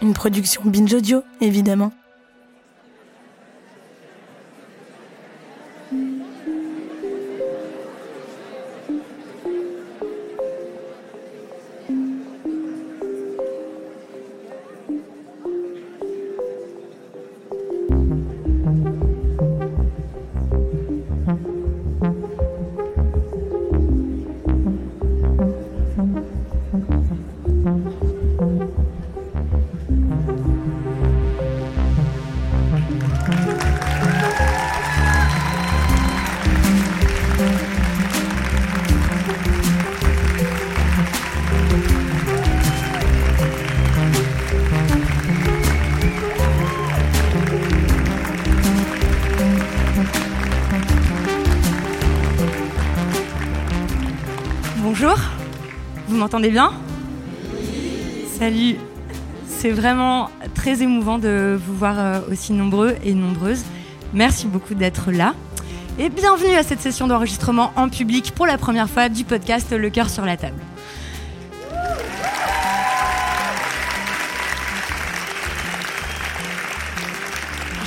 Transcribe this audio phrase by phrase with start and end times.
[0.00, 1.92] Une production Binge Audio, évidemment.
[56.28, 56.74] M'entendez bien
[58.38, 58.76] Salut,
[59.46, 63.64] c'est vraiment très émouvant de vous voir euh, aussi nombreux et nombreuses.
[64.12, 65.34] Merci beaucoup d'être là.
[65.98, 69.88] Et bienvenue à cette session d'enregistrement en public pour la première fois du podcast Le
[69.88, 70.58] cœur sur la table.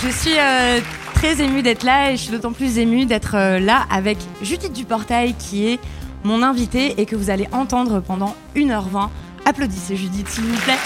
[0.04, 0.80] Je suis euh,
[1.14, 4.74] très émue d'être là et je suis d'autant plus émue d'être euh, là avec Judith
[4.74, 5.80] Duportail qui est
[6.24, 9.10] mon invitée et que vous allez entendre pendant 1h20.
[9.46, 10.78] Applaudissez Judith s'il vous plaît.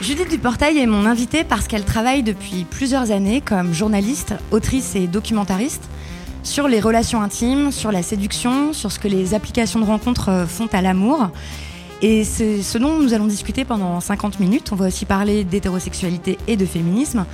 [0.00, 5.08] Judith Duportail est mon invitée parce qu'elle travaille depuis plusieurs années comme journaliste, autrice et
[5.08, 5.82] documentariste
[6.44, 10.46] sur les relations intimes, sur la séduction, sur ce que les applications de rencontres euh,
[10.46, 11.28] font à l'amour.
[12.02, 14.70] Et c'est ce dont nous allons discuter pendant 50 minutes.
[14.70, 17.24] On va aussi parler d'hétérosexualité et de féminisme,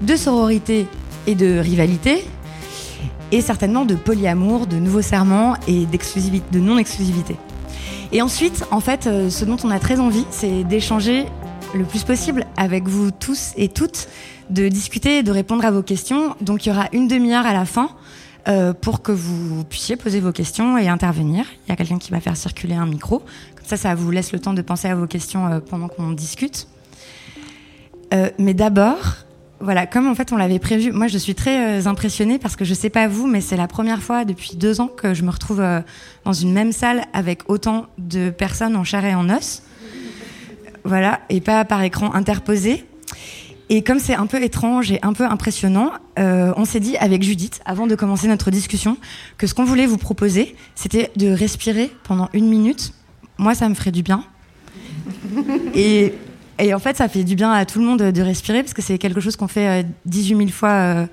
[0.00, 0.86] de sororité
[1.26, 2.24] et de rivalité,
[3.32, 7.36] et certainement de polyamour, de nouveaux serments et de non-exclusivité.
[8.12, 11.26] Et ensuite, en fait, euh, ce dont on a très envie, c'est d'échanger
[11.74, 14.08] le plus possible avec vous tous et toutes,
[14.50, 16.36] de discuter et de répondre à vos questions.
[16.40, 17.90] Donc il y aura une demi-heure à la fin
[18.46, 21.46] euh, pour que vous puissiez poser vos questions et intervenir.
[21.66, 23.18] Il y a quelqu'un qui va faire circuler un micro.
[23.56, 26.12] Comme ça, ça vous laisse le temps de penser à vos questions euh, pendant qu'on
[26.12, 26.68] discute.
[28.38, 29.25] Mais d'abord,
[29.60, 32.64] voilà, comme en fait on l'avait prévu, moi je suis très euh, impressionnée parce que
[32.64, 35.30] je sais pas vous, mais c'est la première fois depuis deux ans que je me
[35.30, 35.80] retrouve euh,
[36.24, 39.62] dans une même salle avec autant de personnes en chair et en os.
[40.84, 42.84] Voilà, et pas par écran interposé.
[43.68, 47.24] Et comme c'est un peu étrange et un peu impressionnant, euh, on s'est dit avec
[47.24, 48.96] Judith, avant de commencer notre discussion,
[49.38, 52.92] que ce qu'on voulait vous proposer, c'était de respirer pendant une minute.
[53.38, 54.22] Moi, ça me ferait du bien.
[55.74, 56.14] Et,
[56.58, 58.82] et en fait, ça fait du bien à tout le monde de respirer, parce que
[58.82, 61.06] c'est quelque chose qu'on fait euh, 18 000 fois, euh,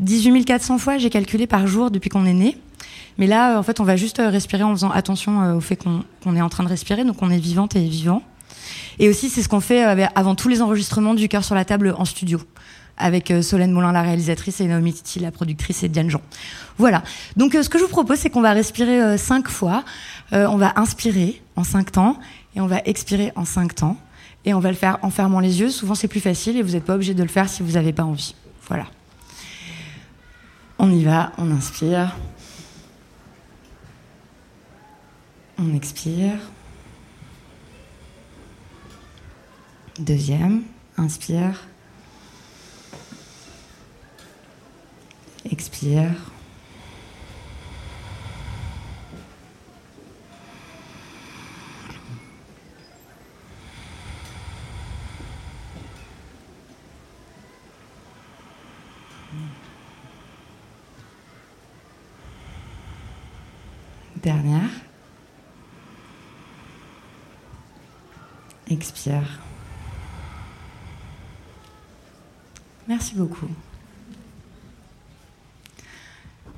[0.00, 2.56] 18 400 fois, j'ai calculé par jour depuis qu'on est né.
[3.18, 5.60] Mais là, euh, en fait, on va juste euh, respirer en faisant attention euh, au
[5.60, 8.22] fait qu'on est en train de respirer, donc on est vivante et vivant.
[8.98, 11.64] Et aussi, c'est ce qu'on fait euh, avant tous les enregistrements du cœur sur la
[11.64, 12.40] table en studio,
[12.96, 16.22] avec euh, Solène Moulin, la réalisatrice, et Naomi Titi, la productrice, et Diane Jean.
[16.78, 17.02] Voilà.
[17.36, 19.84] Donc, euh, ce que je vous propose, c'est qu'on va respirer euh, cinq fois.
[20.32, 22.18] Euh, on va inspirer en cinq temps,
[22.56, 23.96] et on va expirer en cinq temps.
[24.44, 25.70] Et on va le faire en fermant les yeux.
[25.70, 27.92] Souvent, c'est plus facile, et vous n'êtes pas obligé de le faire si vous n'avez
[27.92, 28.34] pas envie.
[28.68, 28.86] Voilà.
[30.78, 32.14] On y va, on inspire.
[35.58, 36.38] On expire.
[39.98, 40.62] Deuxième,
[40.98, 41.68] inspire.
[45.50, 46.10] Expire.
[64.24, 64.70] Dernière.
[68.70, 69.38] Expire.
[72.88, 73.46] Merci beaucoup.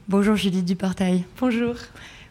[0.07, 1.25] Bonjour Judith Duportail.
[1.41, 1.75] Bonjour.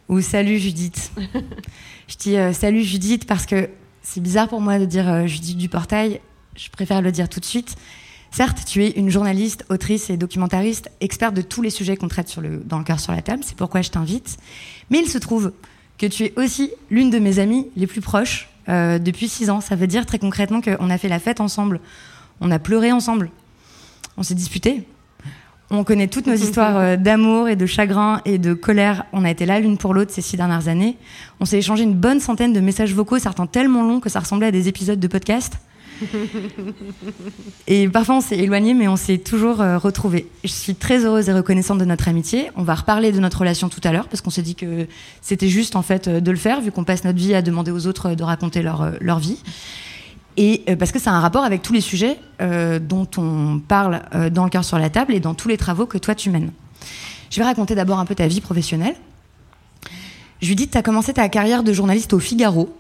[0.08, 1.12] Ou salut Judith.
[2.08, 3.70] je dis euh, salut Judith parce que
[4.04, 6.22] c'est bizarre pour moi de dire euh, Judith Duportail.
[6.56, 7.76] Je préfère le dire tout de suite.
[8.36, 12.28] Certes, tu es une journaliste, autrice et documentariste, experte de tous les sujets qu'on traite
[12.28, 14.36] sur le, dans le cœur sur la table, c'est pourquoi je t'invite.
[14.90, 15.54] Mais il se trouve
[15.98, 19.62] que tu es aussi l'une de mes amies les plus proches euh, depuis six ans.
[19.62, 21.80] Ça veut dire très concrètement qu'on a fait la fête ensemble,
[22.42, 23.30] on a pleuré ensemble,
[24.18, 24.86] on s'est disputé,
[25.70, 29.06] on connaît toutes nos histoires euh, d'amour et de chagrin et de colère.
[29.14, 30.98] On a été là l'une pour l'autre ces six dernières années.
[31.40, 34.48] On s'est échangé une bonne centaine de messages vocaux, certains tellement longs que ça ressemblait
[34.48, 35.54] à des épisodes de podcast.
[37.68, 40.27] et parfois on s'est éloigné, mais on s'est toujours euh, retrouvés.
[40.44, 42.51] Je suis très heureuse et reconnaissante de notre amitié.
[42.56, 44.88] On va reparler de notre relation tout à l'heure parce qu'on s'est dit que
[45.21, 47.71] c'était juste en fait euh, de le faire vu qu'on passe notre vie à demander
[47.71, 49.39] aux autres de raconter leur, leur vie
[50.38, 53.59] et euh, parce que ça a un rapport avec tous les sujets euh, dont on
[53.59, 56.15] parle euh, dans le cœur sur la table et dans tous les travaux que toi
[56.15, 56.51] tu mènes.
[57.30, 58.95] Je vais raconter d'abord un peu ta vie professionnelle.
[60.41, 62.75] Que tu as commencé ta carrière de journaliste au Figaro.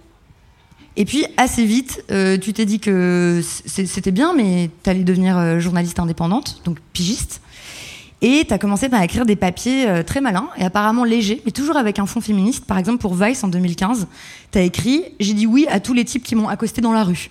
[0.97, 2.03] Et puis, assez vite,
[2.41, 7.41] tu t'es dit que c'était bien, mais tu allais devenir journaliste indépendante, donc pigiste.
[8.21, 11.75] Et tu as commencé par écrire des papiers très malins et apparemment légers, mais toujours
[11.75, 12.63] avec un fond féministe.
[12.65, 14.07] Par exemple, pour Vice en 2015,
[14.53, 17.03] tu as écrit J'ai dit oui à tous les types qui m'ont accosté dans la
[17.03, 17.29] rue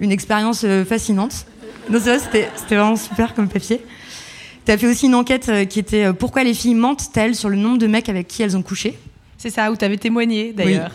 [0.00, 1.46] une expérience euh, fascinante.
[1.90, 3.80] Non, c'est vrai, c'était vraiment super comme papier.
[4.64, 7.48] Tu as fait aussi une enquête euh, qui était euh, Pourquoi les filles mentent-elles sur
[7.48, 8.98] le nombre de mecs avec qui elles ont couché?
[9.38, 10.92] C'est ça, où tu avais témoigné d'ailleurs.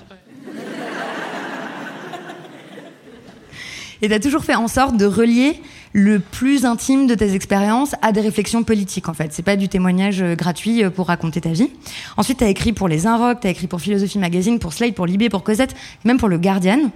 [4.03, 5.59] Et tu as toujours fait en sorte de relier
[5.94, 9.33] le plus intime de tes expériences à des réflexions politiques, en fait.
[9.33, 11.71] C'est pas du témoignage gratuit pour raconter ta vie.
[12.17, 14.94] Ensuite, tu as écrit pour Les Inrocks, tu as écrit pour Philosophie Magazine, pour Slate,
[14.94, 15.73] pour Libé, pour Cosette,
[16.03, 16.91] même pour Le Guardian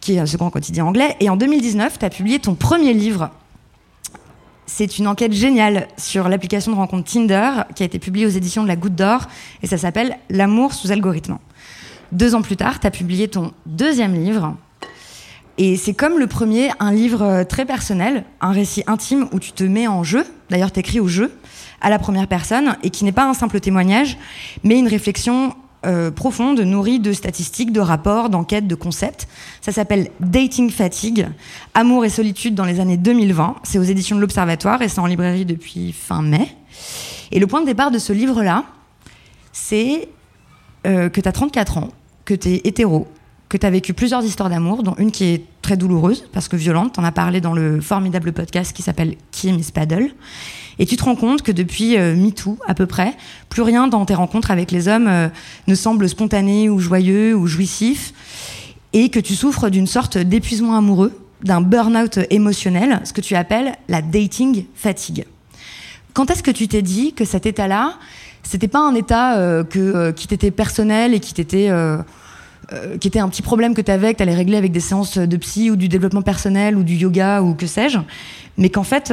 [0.00, 1.16] qui est ce grand quotidien anglais.
[1.20, 3.30] Et en 2019, tu as publié ton premier livre.
[4.64, 8.62] C'est une enquête géniale sur l'application de rencontre Tinder qui a été publiée aux éditions
[8.62, 9.26] de la Goutte d'Or
[9.62, 11.38] et ça s'appelle L'amour sous algorithme.
[12.12, 14.56] Deux ans plus tard, tu as publié ton deuxième livre.
[15.60, 19.64] Et c'est comme le premier, un livre très personnel, un récit intime où tu te
[19.64, 20.24] mets en jeu.
[20.50, 21.32] D'ailleurs, tu écris au jeu,
[21.80, 24.16] à la première personne, et qui n'est pas un simple témoignage,
[24.62, 29.26] mais une réflexion euh, profonde, nourrie de statistiques, de rapports, d'enquêtes, de concepts.
[29.60, 31.28] Ça s'appelle Dating Fatigue,
[31.74, 33.56] Amour et solitude dans les années 2020.
[33.64, 36.48] C'est aux éditions de l'Observatoire et c'est en librairie depuis fin mai.
[37.32, 38.64] Et le point de départ de ce livre-là,
[39.52, 40.08] c'est
[40.86, 41.88] euh, que tu as 34 ans,
[42.24, 43.08] que tu es hétéro,
[43.48, 46.56] que tu as vécu plusieurs histoires d'amour, dont une qui est très douloureuse, parce que
[46.56, 46.94] violente.
[46.94, 50.10] Tu en as parlé dans le formidable podcast qui s'appelle Kim is Paddle.
[50.78, 53.14] Et tu te rends compte que depuis euh, MeToo, à peu près,
[53.48, 55.28] plus rien dans tes rencontres avec les hommes euh,
[55.66, 58.12] ne semble spontané ou joyeux ou jouissif,
[58.92, 63.74] et que tu souffres d'une sorte d'épuisement amoureux, d'un burn-out émotionnel, ce que tu appelles
[63.88, 65.24] la dating fatigue.
[66.14, 67.94] Quand est-ce que tu t'es dit que cet état-là,
[68.42, 71.70] c'était pas un état euh, que, qui t'était personnel et qui t'était
[73.00, 75.16] qui était un petit problème que tu avais, que tu allais régler avec des séances
[75.16, 77.98] de psy ou du développement personnel ou du yoga ou que sais-je,
[78.58, 79.12] mais qu'en fait,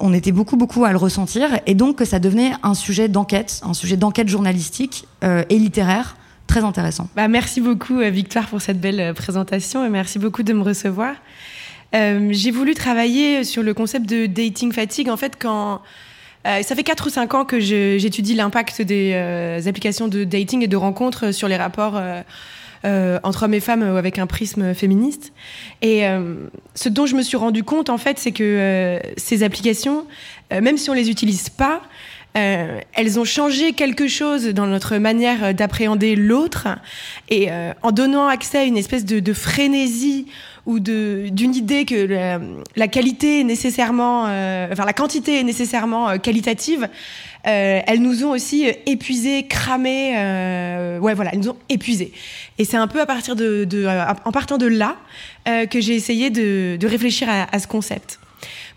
[0.00, 3.60] on était beaucoup, beaucoup à le ressentir, et donc que ça devenait un sujet d'enquête,
[3.64, 6.16] un sujet d'enquête journalistique euh, et littéraire
[6.46, 7.08] très intéressant.
[7.14, 10.62] Bah, merci beaucoup, euh, Victoire, pour cette belle euh, présentation, et merci beaucoup de me
[10.62, 11.14] recevoir.
[11.92, 15.82] j'ai voulu travailler sur le concept de dating fatigue, en fait, quand...
[16.44, 20.76] ça fait 4 ou 5 ans que j'étudie l'impact des applications de dating et de
[20.76, 22.22] rencontres sur les rapports euh,
[22.84, 25.32] entre hommes et femmes euh, avec un prisme féministe.
[25.82, 26.34] Et euh,
[26.74, 30.06] ce dont je me suis rendu compte, en fait, c'est que ces applications,
[30.50, 31.82] même si on les utilise pas,
[32.34, 36.68] elles ont changé quelque chose dans notre manière d'appréhender l'autre
[37.28, 37.48] et
[37.82, 40.26] en donnant accès à une espèce de frénésie
[40.66, 42.38] ou d'une idée que
[42.76, 46.88] la, qualité est nécessairement, enfin la quantité est nécessairement qualitative.
[47.46, 50.14] Euh, elles nous ont aussi euh, épuisés, cramés.
[50.16, 52.12] Euh, ouais, voilà, elles nous ont épuisés.
[52.58, 53.86] Et c'est un peu à partir de, de
[54.24, 54.96] en partant de là,
[55.70, 58.20] que j'ai essayé de, de réfléchir à, à, ce concept.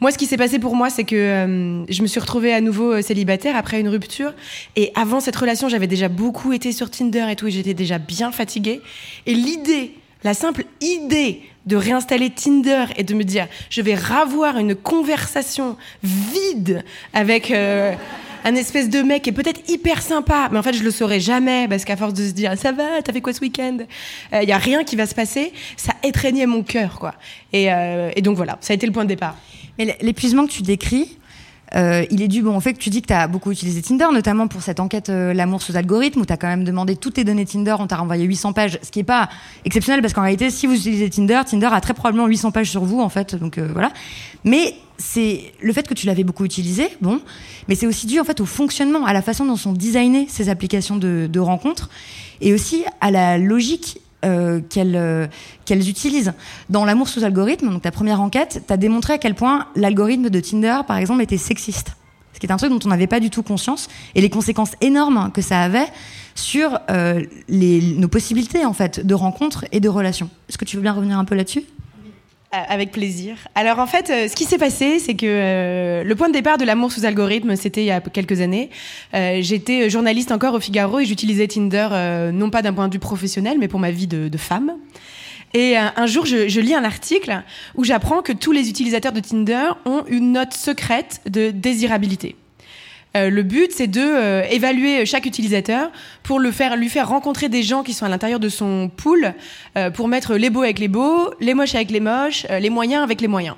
[0.01, 3.01] Moi, ce qui s'est passé pour moi, c'est que je me suis retrouvée à nouveau
[3.01, 4.33] célibataire après une rupture.
[4.75, 7.99] Et avant cette relation, j'avais déjà beaucoup été sur Tinder et tout, et j'étais déjà
[7.99, 8.81] bien fatiguée.
[9.27, 9.91] Et l'idée,
[10.23, 15.77] la simple idée de réinstaller Tinder et de me dire, je vais ravoir une conversation
[16.03, 17.51] vide avec
[18.43, 21.19] un espèce de mec qui est peut-être hyper sympa, mais en fait je le saurais
[21.19, 23.77] jamais parce qu'à force de se dire ça va, t'as fait quoi ce week-end,
[24.31, 27.15] il euh, y a rien qui va se passer, ça étreignait mon cœur quoi.
[27.53, 29.35] Euh, et donc voilà, ça a été le point de départ.
[29.77, 31.17] Mais l'épuisement que tu décris,
[31.75, 33.81] euh, il est dû bon, au fait que tu dis que tu as beaucoup utilisé
[33.81, 36.95] Tinder, notamment pour cette enquête euh, L'amour sous algorithme, où tu as quand même demandé
[36.95, 39.29] toutes tes données Tinder, on t'a renvoyé 800 pages, ce qui n'est pas
[39.65, 42.83] exceptionnel, parce qu'en réalité, si vous utilisez Tinder, Tinder a très probablement 800 pages sur
[42.83, 43.91] vous, en fait, donc euh, voilà.
[44.43, 47.19] Mais c'est le fait que tu l'avais beaucoup utilisé, bon,
[47.67, 50.49] mais c'est aussi dû en fait au fonctionnement, à la façon dont sont designées ces
[50.49, 51.89] applications de, de rencontres,
[52.39, 53.99] et aussi à la logique
[54.69, 55.29] qu'elles
[55.65, 56.33] qu'elles utilisent.
[56.69, 60.29] Dans L'amour sous algorithme, donc ta première enquête, tu as démontré à quel point l'algorithme
[60.29, 61.95] de Tinder, par exemple, était sexiste.
[62.33, 64.71] Ce qui est un truc dont on n'avait pas du tout conscience et les conséquences
[64.81, 65.85] énormes que ça avait
[66.35, 66.79] sur
[67.47, 70.29] les, nos possibilités en fait de rencontres et de relations.
[70.49, 71.63] Est-ce que tu veux bien revenir un peu là-dessus?
[71.63, 71.82] euh,
[72.53, 73.35] avec plaisir.
[73.55, 76.57] Alors en fait, euh, ce qui s'est passé, c'est que euh, le point de départ
[76.57, 78.69] de l'amour sous algorithme, c'était il y a quelques années.
[79.13, 81.89] J'étais journaliste encore au Figaro et j'utilisais Tinder
[82.33, 84.73] non pas d'un point de vue professionnel, mais pour ma vie de, femme.
[85.53, 87.43] Et un jour, je, lis un article
[87.75, 92.35] où j'apprends que tous les utilisateurs de Tinder ont une note secrète de désirabilité.
[93.15, 95.91] Euh, le but, c'est de euh, évaluer chaque utilisateur
[96.23, 99.33] pour le faire, lui faire rencontrer des gens qui sont à l'intérieur de son pool,
[99.77, 103.03] euh, pour mettre les beaux avec les beaux, les moches avec les moches, les moyens
[103.03, 103.55] avec les moyens.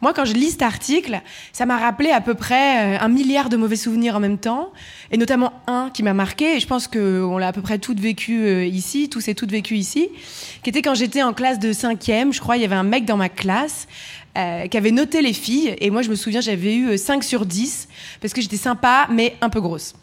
[0.00, 1.22] Moi, quand je lis cet article,
[1.52, 4.70] ça m'a rappelé à peu près un milliard de mauvais souvenirs en même temps,
[5.10, 8.00] et notamment un qui m'a marqué, et je pense qu'on l'a à peu près toutes
[8.00, 10.10] vécu ici, tous et toutes vécu ici,
[10.62, 13.06] qui était quand j'étais en classe de cinquième, je crois, il y avait un mec
[13.06, 13.86] dans ma classe
[14.36, 15.74] euh, qui avait noté les filles.
[15.80, 17.88] Et moi, je me souviens, j'avais eu 5 sur 10
[18.20, 19.94] parce que j'étais sympa, mais un peu grosse.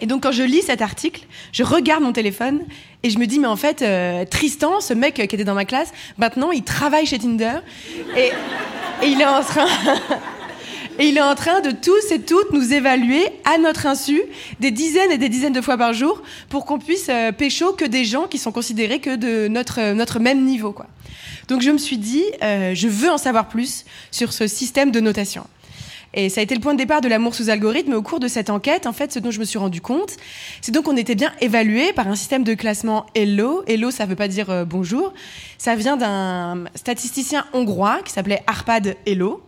[0.00, 2.60] Et donc, quand je lis cet article, je regarde mon téléphone
[3.02, 5.64] et je me dis, mais en fait, euh, Tristan, ce mec qui était dans ma
[5.64, 7.58] classe, maintenant, il travaille chez Tinder
[8.16, 8.30] et,
[9.02, 9.66] et il est en train.
[10.98, 14.22] Et il est en train de tous et toutes nous évaluer à notre insu
[14.60, 17.84] des dizaines et des dizaines de fois par jour pour qu'on puisse euh, pécho que
[17.84, 20.72] des gens qui sont considérés que de notre, notre même niveau.
[20.72, 20.86] Quoi.
[21.48, 25.00] Donc je me suis dit, euh, je veux en savoir plus sur ce système de
[25.00, 25.46] notation.
[26.14, 27.92] Et ça a été le point de départ de l'amour sous algorithme.
[27.92, 30.16] au cours de cette enquête, en fait, ce dont je me suis rendu compte,
[30.60, 33.62] c'est donc qu'on était bien évalué par un système de classement Hello.
[33.66, 35.12] Hello, ça veut pas dire euh, bonjour.
[35.58, 39.42] Ça vient d'un statisticien hongrois qui s'appelait Arpad Hello,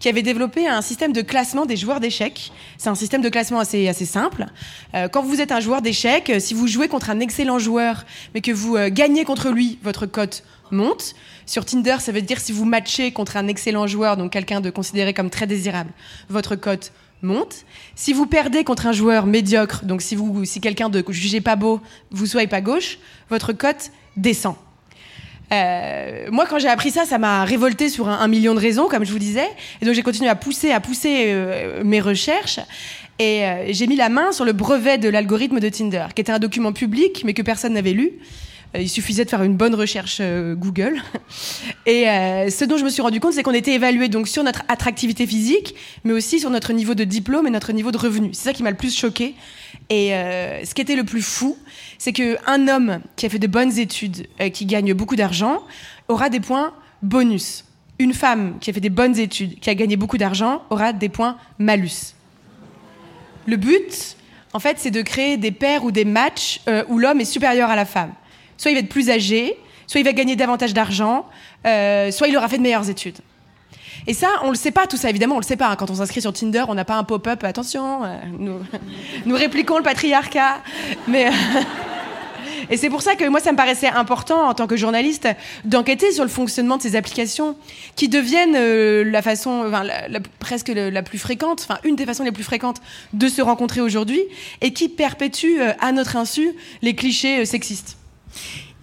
[0.00, 2.52] qui avait développé un système de classement des joueurs d'échecs.
[2.78, 4.46] C'est un système de classement assez, assez simple.
[4.94, 8.04] Euh, quand vous êtes un joueur d'échecs, si vous jouez contre un excellent joueur,
[8.34, 11.14] mais que vous gagnez contre lui, votre cote monte.
[11.46, 14.70] Sur Tinder, ça veut dire si vous matchez contre un excellent joueur, donc quelqu'un de
[14.70, 15.90] considéré comme très désirable,
[16.28, 17.64] votre cote monte.
[17.94, 21.80] Si vous perdez contre un joueur médiocre, donc si, si quelqu'un de jugé pas beau,
[22.10, 22.98] vous soyez pas gauche,
[23.30, 24.56] votre cote descend.
[25.52, 29.04] Euh, moi, quand j'ai appris ça, ça m'a révolté sur un, million de raisons, comme
[29.04, 29.48] je vous disais.
[29.80, 32.60] Et donc, j'ai continué à pousser, à pousser euh, mes recherches.
[33.18, 36.32] Et euh, j'ai mis la main sur le brevet de l'algorithme de Tinder, qui était
[36.32, 38.12] un document public, mais que personne n'avait lu.
[38.74, 41.02] Euh, il suffisait de faire une bonne recherche euh, Google.
[41.86, 44.42] Et euh, ce dont je me suis rendu compte, c'est qu'on était évalué donc sur
[44.42, 48.30] notre attractivité physique, mais aussi sur notre niveau de diplôme et notre niveau de revenu.
[48.32, 49.34] C'est ça qui m'a le plus choqué.
[49.90, 51.58] Et ce qui était le plus fou,
[51.98, 55.62] c'est qu'un homme qui a fait de bonnes études, qui gagne beaucoup d'argent,
[56.08, 57.64] aura des points bonus.
[57.98, 61.10] Une femme qui a fait des bonnes études, qui a gagné beaucoup d'argent, aura des
[61.10, 62.14] points malus.
[63.46, 64.16] Le but,
[64.54, 67.76] en fait, c'est de créer des paires ou des matchs où l'homme est supérieur à
[67.76, 68.14] la femme
[68.56, 69.56] soit il va être plus âgé,
[69.86, 71.26] soit il va gagner davantage d'argent,
[71.66, 73.18] euh, soit il aura fait de meilleures études.
[74.06, 75.68] Et ça, on le sait pas, tout ça, évidemment, on le sait pas.
[75.68, 75.76] Hein.
[75.76, 79.82] Quand on s'inscrit sur Tinder, on n'a pas un pop-up, attention, euh, nous, répliquons le
[79.82, 80.60] patriarcat.
[81.08, 81.30] Mais.
[82.70, 85.28] Et c'est pour ça que moi, ça me paraissait important, en tant que journaliste,
[85.64, 87.56] d'enquêter sur le fonctionnement de ces applications,
[87.94, 89.84] qui deviennent euh, la façon, enfin,
[90.38, 92.80] presque la plus fréquente, enfin, une des façons les plus fréquentes
[93.12, 94.22] de se rencontrer aujourd'hui,
[94.62, 97.98] et qui perpétuent, à notre insu, les clichés sexistes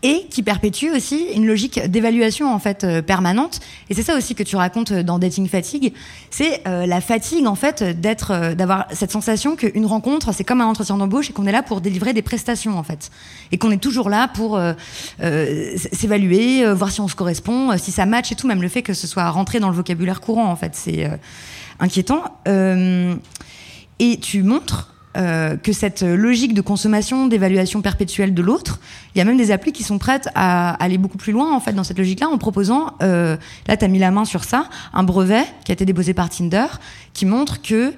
[0.03, 3.59] et qui perpétue aussi une logique d'évaluation en fait euh, permanente.
[3.89, 5.93] Et c'est ça aussi que tu racontes dans dating fatigue.
[6.31, 10.61] C'est euh, la fatigue en fait d'être euh, d'avoir cette sensation qu'une rencontre c'est comme
[10.61, 13.11] un entretien d'embauche et qu'on est là pour délivrer des prestations en fait.
[13.51, 14.59] Et qu'on est toujours là pour
[15.19, 18.93] s'évaluer voir si on se correspond si ça match et tout même le fait que
[18.93, 20.75] ce soit rentré dans le vocabulaire courant en fait.
[20.75, 21.09] C'est
[21.79, 22.23] inquiétant.
[22.45, 28.79] Et tu montres euh, que cette logique de consommation, d'évaluation perpétuelle de l'autre,
[29.13, 31.59] il y a même des applis qui sont prêtes à aller beaucoup plus loin en
[31.59, 33.35] fait dans cette logique-là en proposant, euh,
[33.67, 36.29] là tu as mis la main sur ça, un brevet qui a été déposé par
[36.29, 36.67] Tinder
[37.13, 37.93] qui montre que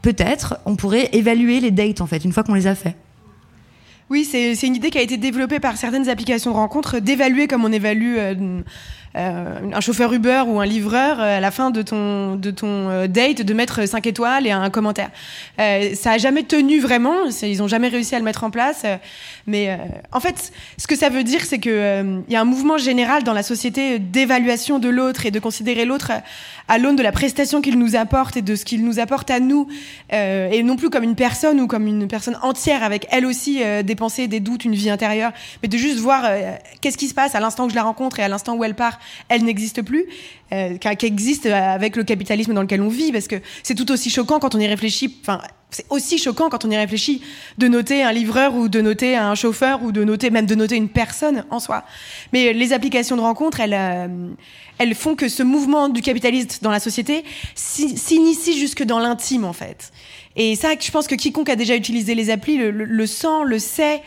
[0.00, 2.96] peut-être on pourrait évaluer les dates en fait une fois qu'on les a fait.
[4.08, 7.72] Oui, c'est une idée qui a été développée par certaines applications rencontres, d'évaluer comme on
[7.72, 8.60] évalue euh,
[9.16, 12.90] euh, un chauffeur Uber ou un livreur euh, à la fin de ton, de ton
[12.90, 15.10] euh, date de mettre 5 étoiles et un commentaire.
[15.56, 18.84] ça a jamais tenu vraiment, ils ont jamais réussi à le mettre en place.
[19.46, 19.78] mais
[20.12, 23.22] en fait, ce que ça veut dire, c'est que il y a un mouvement général
[23.22, 26.12] dans la société d'évaluation de l'autre et de considérer l'autre
[26.68, 29.40] à l'aune de la prestation qu'il nous apporte et de ce qu'il nous apporte à
[29.40, 29.68] nous,
[30.10, 33.94] et non plus comme une personne ou comme une personne entière avec elle aussi des
[33.94, 35.32] pensées, des doutes, une vie intérieure,
[35.62, 36.24] mais de juste voir
[36.80, 38.74] qu'est-ce qui se passe à l'instant où je la rencontre et à l'instant où elle
[38.74, 40.06] part elle n'existe plus,
[40.52, 44.10] euh, qui existe avec le capitalisme dans lequel on vit, parce que c'est tout aussi
[44.10, 45.16] choquant quand on y réfléchit.
[45.20, 47.22] Enfin, c'est aussi choquant quand on y réfléchit
[47.58, 50.76] de noter un livreur ou de noter un chauffeur ou de noter même de noter
[50.76, 51.84] une personne en soi.
[52.32, 54.28] Mais les applications de rencontres, elles, euh,
[54.78, 59.52] elles font que ce mouvement du capitaliste dans la société s'initie jusque dans l'intime en
[59.52, 59.92] fait.
[60.36, 63.58] Et ça, je pense que quiconque a déjà utilisé les applis le, le, sent, le
[63.58, 64.02] sait.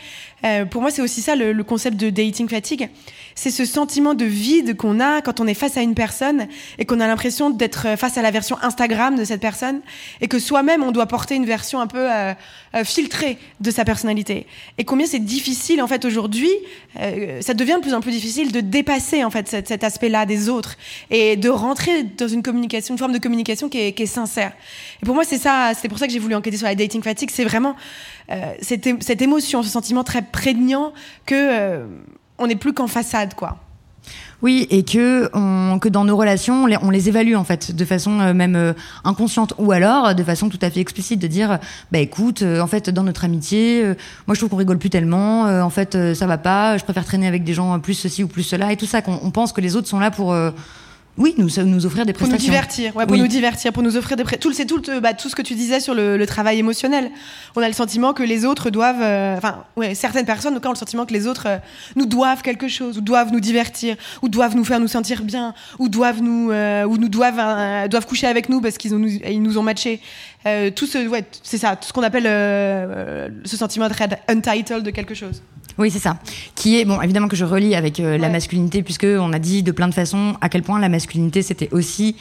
[0.45, 2.89] Euh, pour moi, c'est aussi ça le, le, concept de dating fatigue.
[3.35, 6.85] C'est ce sentiment de vide qu'on a quand on est face à une personne et
[6.85, 9.81] qu'on a l'impression d'être face à la version Instagram de cette personne
[10.21, 12.33] et que soi-même on doit porter une version un peu euh,
[12.75, 14.45] euh filtrée de sa personnalité.
[14.77, 16.51] Et combien c'est difficile en fait aujourd'hui,
[16.99, 20.25] euh, ça devient de plus en plus difficile de dépasser en fait cet, cet aspect-là
[20.25, 20.75] des autres
[21.11, 24.53] et de rentrer dans une communication, une forme de communication qui est, qui est sincère.
[25.01, 27.01] Et pour moi, c'est ça, c'est pour ça que j'ai voulu enquêter sur la dating
[27.01, 27.29] fatigue.
[27.31, 28.18] C'est vraiment euh,
[28.61, 30.93] cette, cette, émotion, ce sentiment très prégnant
[31.25, 31.85] que euh,
[32.37, 33.57] on n'est plus qu'en façade, quoi.
[34.41, 35.29] Oui, et que,
[35.79, 39.53] que dans nos relations, on les, évalue en fait, de façon euh, même euh, inconsciente,
[39.57, 41.59] ou alors de façon tout à fait explicite, de dire,
[41.91, 43.83] bah écoute, euh, en fait, dans notre amitié,
[44.27, 47.27] moi je trouve qu'on rigole plus tellement, en fait, ça va pas, je préfère traîner
[47.27, 49.75] avec des gens plus ceci ou plus cela, et tout ça, qu'on pense que les
[49.75, 50.33] autres sont là pour
[51.17, 52.37] oui, nous, nous offrir des prestations.
[52.37, 54.51] Pour nous divertir, ouais, pour nous divertir, pour nous offrir des prestations.
[54.53, 57.11] C'est tout, bah, tout ce que tu disais sur le, le, travail émotionnel.
[57.57, 60.61] On a le sentiment que les autres doivent, euh, enfin, ouais, certaines personnes, en tout
[60.61, 61.57] cas, ont le sentiment que les autres euh,
[61.97, 65.53] nous doivent quelque chose, ou doivent nous divertir, ou doivent nous faire nous sentir bien,
[65.77, 69.09] ou doivent nous, euh, ou nous doivent, euh, doivent coucher avec nous parce qu'ils nous,
[69.09, 69.99] ils nous ont matché.
[70.75, 72.23] tout ce, ouais, c'est ça, tout ce qu'on appelle
[73.43, 75.41] ce sentiment d'être untitled de quelque chose.
[75.77, 76.17] Oui, c'est ça.
[76.55, 79.63] Qui est, bon, évidemment que je relis avec euh, la masculinité, puisque on a dit
[79.63, 82.15] de plein de façons à quel point la masculinité, c'était aussi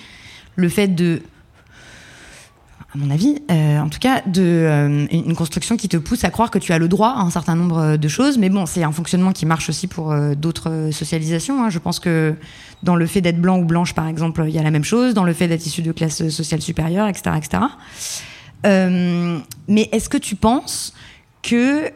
[0.56, 1.22] le fait de
[2.94, 6.30] à mon avis, euh, en tout cas, de euh, une construction qui te pousse à
[6.30, 8.38] croire que tu as le droit à un certain nombre de choses.
[8.38, 11.62] Mais bon, c'est un fonctionnement qui marche aussi pour d'autres socialisations.
[11.62, 11.68] Hein.
[11.68, 12.34] Je pense que
[12.82, 15.12] dans le fait d'être blanc ou blanche, par exemple, il y a la même chose.
[15.12, 17.62] Dans le fait d'être issu de classe sociale supérieure, etc., etc.
[18.64, 20.94] mais est-ce que tu penses
[21.42, 21.92] que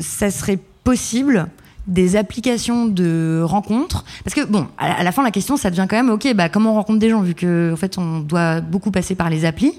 [0.00, 1.48] ça serait possible
[1.86, 4.04] des applications de rencontres.
[4.24, 6.72] Parce que bon à la fin la question ça devient quand même ok bah comment
[6.72, 9.74] on rencontre des gens vu que en fait on doit beaucoup passer par les applis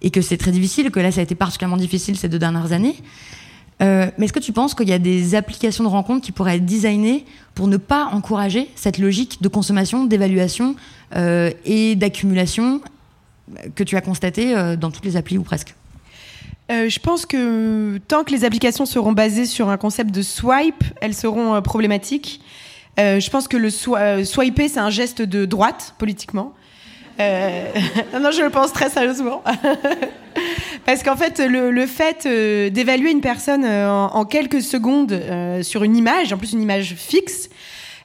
[0.00, 2.72] et que c'est très difficile que là ça a été particulièrement difficile ces deux dernières
[2.72, 2.96] années.
[3.82, 6.56] Euh, mais est-ce que tu penses qu'il y a des applications de rencontres qui pourraient
[6.56, 10.76] être designées pour ne pas encourager cette logique de consommation d'évaluation
[11.16, 12.80] euh, et d'accumulation
[13.74, 15.74] que tu as constaté euh, dans toutes les applis ou presque?
[16.70, 20.84] Euh, je pense que tant que les applications seront basées sur un concept de swipe,
[21.00, 22.40] elles seront euh, problématiques.
[23.00, 26.54] Euh, je pense que le swiper, c'est un geste de droite, politiquement.
[27.18, 29.44] non, je le pense très sérieusement.
[30.86, 32.26] Parce qu'en fait, le, fait
[32.72, 35.22] d'évaluer une personne en, quelques secondes
[35.62, 37.48] sur une image, en plus une image fixe,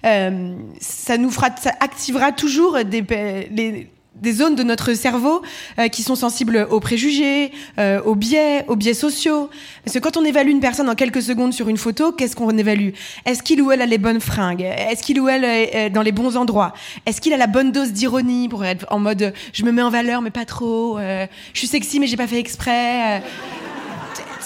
[0.03, 3.89] ça nous fera, ça activera toujours des,
[4.21, 5.41] des zones de notre cerveau
[5.79, 9.49] euh, qui sont sensibles aux préjugés, euh, aux biais, aux biais sociaux.
[9.83, 12.57] Parce que quand on évalue une personne en quelques secondes sur une photo, qu'est-ce qu'on
[12.57, 12.89] évalue?
[13.25, 14.61] Est-ce qu'il ou elle a les bonnes fringues?
[14.61, 16.73] Est-ce qu'il ou elle est dans les bons endroits?
[17.05, 19.89] Est-ce qu'il a la bonne dose d'ironie pour être en mode je me mets en
[19.89, 23.21] valeur mais pas trop, euh, je suis sexy mais j'ai pas fait exprès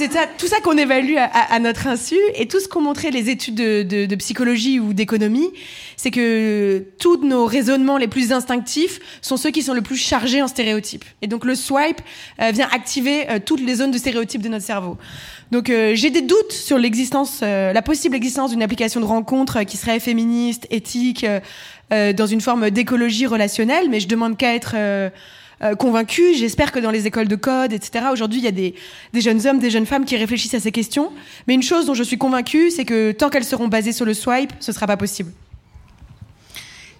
[0.01, 2.15] c'est tout ça qu'on évalue à, notre insu.
[2.35, 5.49] Et tout ce qu'ont montré les études de, psychologie ou d'économie,
[5.95, 10.41] c'est que tous nos raisonnements les plus instinctifs sont ceux qui sont le plus chargés
[10.41, 11.05] en stéréotypes.
[11.21, 12.01] Et donc le swipe
[12.41, 14.97] euh, vient activer euh, toutes les zones de stéréotypes de notre cerveau.
[15.51, 19.77] Donc euh, j'ai des doutes sur l'existence, la possible existence d'une application de rencontre qui
[19.77, 21.25] serait féministe, éthique,
[21.91, 24.77] dans une forme d'écologie relationnelle, mais je demande qu'à être
[25.63, 26.33] euh, convaincue.
[26.35, 28.73] J'espère que dans les écoles de code, etc., aujourd'hui, il y a des,
[29.13, 31.11] jeunes hommes, des jeunes femmes qui réfléchissent à ces questions.
[31.47, 34.13] Mais une chose dont je suis convaincue, c'est que tant qu'elles seront basées sur le
[34.13, 35.31] swipe, ce ne sera pas possible.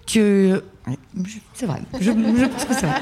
[0.06, 0.52] Tu...
[1.54, 1.80] C'est vrai.
[2.00, 3.00] Je, je pense que c'est vrai.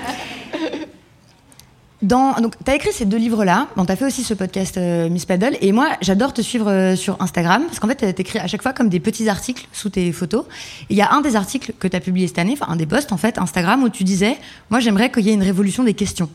[2.02, 3.68] Donc, tu as écrit ces deux livres-là.
[3.76, 5.58] Bon, tu as fait aussi ce podcast euh, Miss Paddle.
[5.60, 7.64] Et moi, j'adore te suivre euh, sur Instagram.
[7.66, 10.44] Parce qu'en fait, tu écrit à chaque fois comme des petits articles sous tes photos.
[10.88, 12.86] Il y a un des articles que tu as publié cette année, enfin, un des
[12.86, 14.38] posts, en fait, Instagram, où tu disais
[14.70, 16.30] Moi, j'aimerais qu'il y ait une révolution des questions.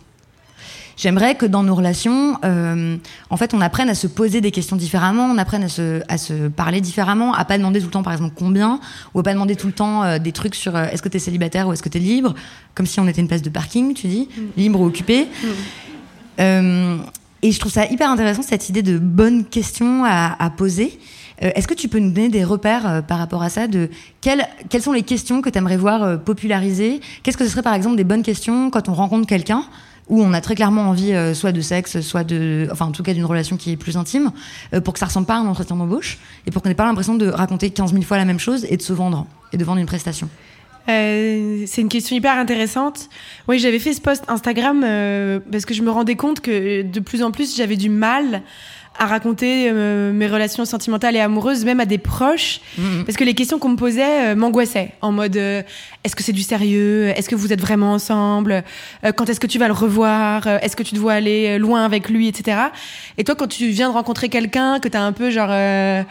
[0.98, 2.96] J'aimerais que dans nos relations, euh,
[3.30, 6.18] en fait, on apprenne à se poser des questions différemment, on apprenne à se, à
[6.18, 8.80] se parler différemment, à pas demander tout le temps, par exemple, combien,
[9.14, 11.18] ou à pas demander tout le temps euh, des trucs sur euh, est-ce que tu
[11.18, 12.34] es célibataire ou est-ce que tu es libre,
[12.76, 14.42] comme si on était une place de parking, tu dis, mm.
[14.56, 15.28] libre ou occupé.
[16.40, 17.02] Mm.
[17.42, 21.00] Et je trouve ça hyper intéressant, cette idée de bonnes questions à, à poser.
[21.40, 23.90] Est-ce que tu peux nous donner des repères par rapport à ça de
[24.22, 27.74] quelles, quelles sont les questions que tu aimerais voir popularisées Qu'est-ce que ce serait par
[27.74, 29.66] exemple des bonnes questions quand on rencontre quelqu'un?
[30.08, 33.04] Où on a très clairement envie euh, soit de sexe, soit de, enfin en tout
[33.04, 34.32] cas d'une relation qui est plus intime,
[34.74, 36.86] euh, pour que ça ressemble pas à un entretien d'embauche et pour qu'on n'ait pas
[36.86, 39.64] l'impression de raconter 15 000 fois la même chose et de se vendre et de
[39.64, 40.30] vendre une prestation.
[40.88, 43.10] Euh, c'est une question hyper intéressante.
[43.48, 44.82] Oui, j'avais fait ce post Instagram
[45.52, 48.44] parce que je me rendais compte que de plus en plus j'avais du mal
[48.98, 53.04] à raconter euh, mes relations sentimentales et amoureuses, même à des proches, Mhm.
[53.06, 54.92] parce que les questions qu'on me posait euh, m'angoissaient.
[55.02, 55.62] En mode, euh,
[56.04, 57.08] est-ce que c'est du sérieux?
[57.16, 58.64] Est-ce que vous êtes vraiment ensemble?
[59.04, 60.48] Euh, Quand est-ce que tu vas le revoir?
[60.48, 62.58] Euh, Est-ce que tu dois aller euh, loin avec lui, etc.
[63.18, 66.02] Et toi, quand tu viens de rencontrer quelqu'un, que t'as un peu genre euh,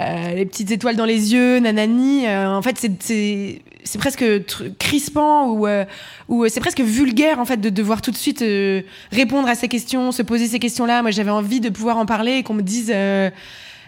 [0.00, 4.24] euh, les petites étoiles dans les yeux, nanani, euh, en fait, c'est- c'est presque
[4.78, 5.84] crispant ou euh,
[6.28, 9.54] ou euh, c'est presque vulgaire en fait de devoir tout de suite euh, répondre à
[9.54, 11.02] ces questions, se poser ces questions-là.
[11.02, 13.30] Moi, j'avais envie de pouvoir en parler et qu'on me dise euh,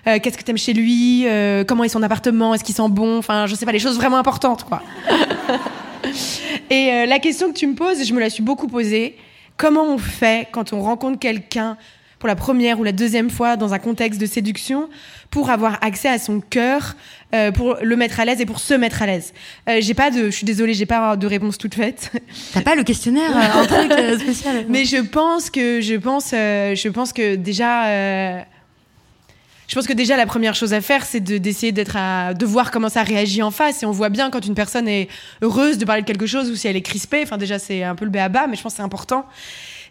[0.07, 3.19] euh, qu'est-ce que t'aimes chez lui, euh, comment est son appartement, est-ce qu'il sent bon,
[3.19, 4.83] enfin, je sais pas, les choses vraiment importantes, quoi.
[6.71, 9.17] et la question que tu me poses, je me la suis beaucoup posée.
[9.57, 11.77] Comment on fait quand on rencontre quelqu'un
[12.25, 14.89] pour la première ou la deuxième fois dans un contexte de séduction
[15.29, 16.97] pour avoir accès à son cœur,
[17.35, 19.35] euh, pour le mettre à l'aise et pour se mettre à l'aise.
[19.69, 22.13] Euh, j'ai pas de, je suis désolée, j'ai pas de réponse toute faite.
[22.55, 26.75] T'as pas le questionnaire, euh, un truc spécial Mais je pense que je pense euh,
[26.75, 28.47] je pense que déjà
[29.69, 32.47] je pense que déjà la première chose à faire c'est de d'essayer d'être à de
[32.47, 35.09] voir comment ça réagit en face et on voit bien quand une personne est
[35.43, 37.95] heureuse de parler de quelque chose ou si elle est crispée enfin déjà c'est un
[37.95, 39.27] peu le béaba mais je pense que c'est important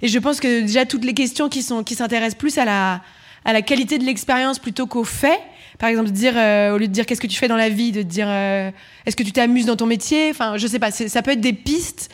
[0.04, 3.02] et je pense que déjà toutes les questions qui sont qui s'intéressent plus à la
[3.46, 5.40] à la qualité de l'expérience plutôt qu'au fait.
[5.80, 7.68] Par exemple de dire euh, au lieu de dire qu'est-ce que tu fais dans la
[7.70, 8.70] vie de dire euh,
[9.08, 10.30] est-ce que tu t'amuses dans ton métier?
[10.30, 12.12] Enfin je sais pas c'est- ça peut être des pistes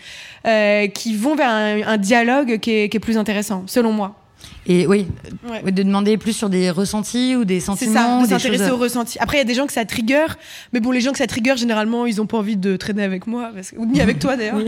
[0.47, 4.15] euh, qui vont vers un, un dialogue qui est, qui est plus intéressant selon moi.
[4.65, 5.05] Et oui,
[5.49, 5.61] Ouais.
[5.67, 8.21] euh, de demander plus sur des ressentis ou des c'est sentiments.
[8.21, 10.25] ça de s'intéresser choses- au ressenti après il y a des gens que ça trigger
[10.71, 13.27] mais bon les gens que ça trigger généralement ils ont pas envie de traîner avec
[13.27, 14.59] moi parce que, ou ni avec toi d'ailleurs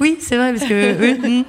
[0.00, 0.16] Oui.
[0.20, 0.96] C'est vrai, parce que.
[1.00, 1.44] oui, mm.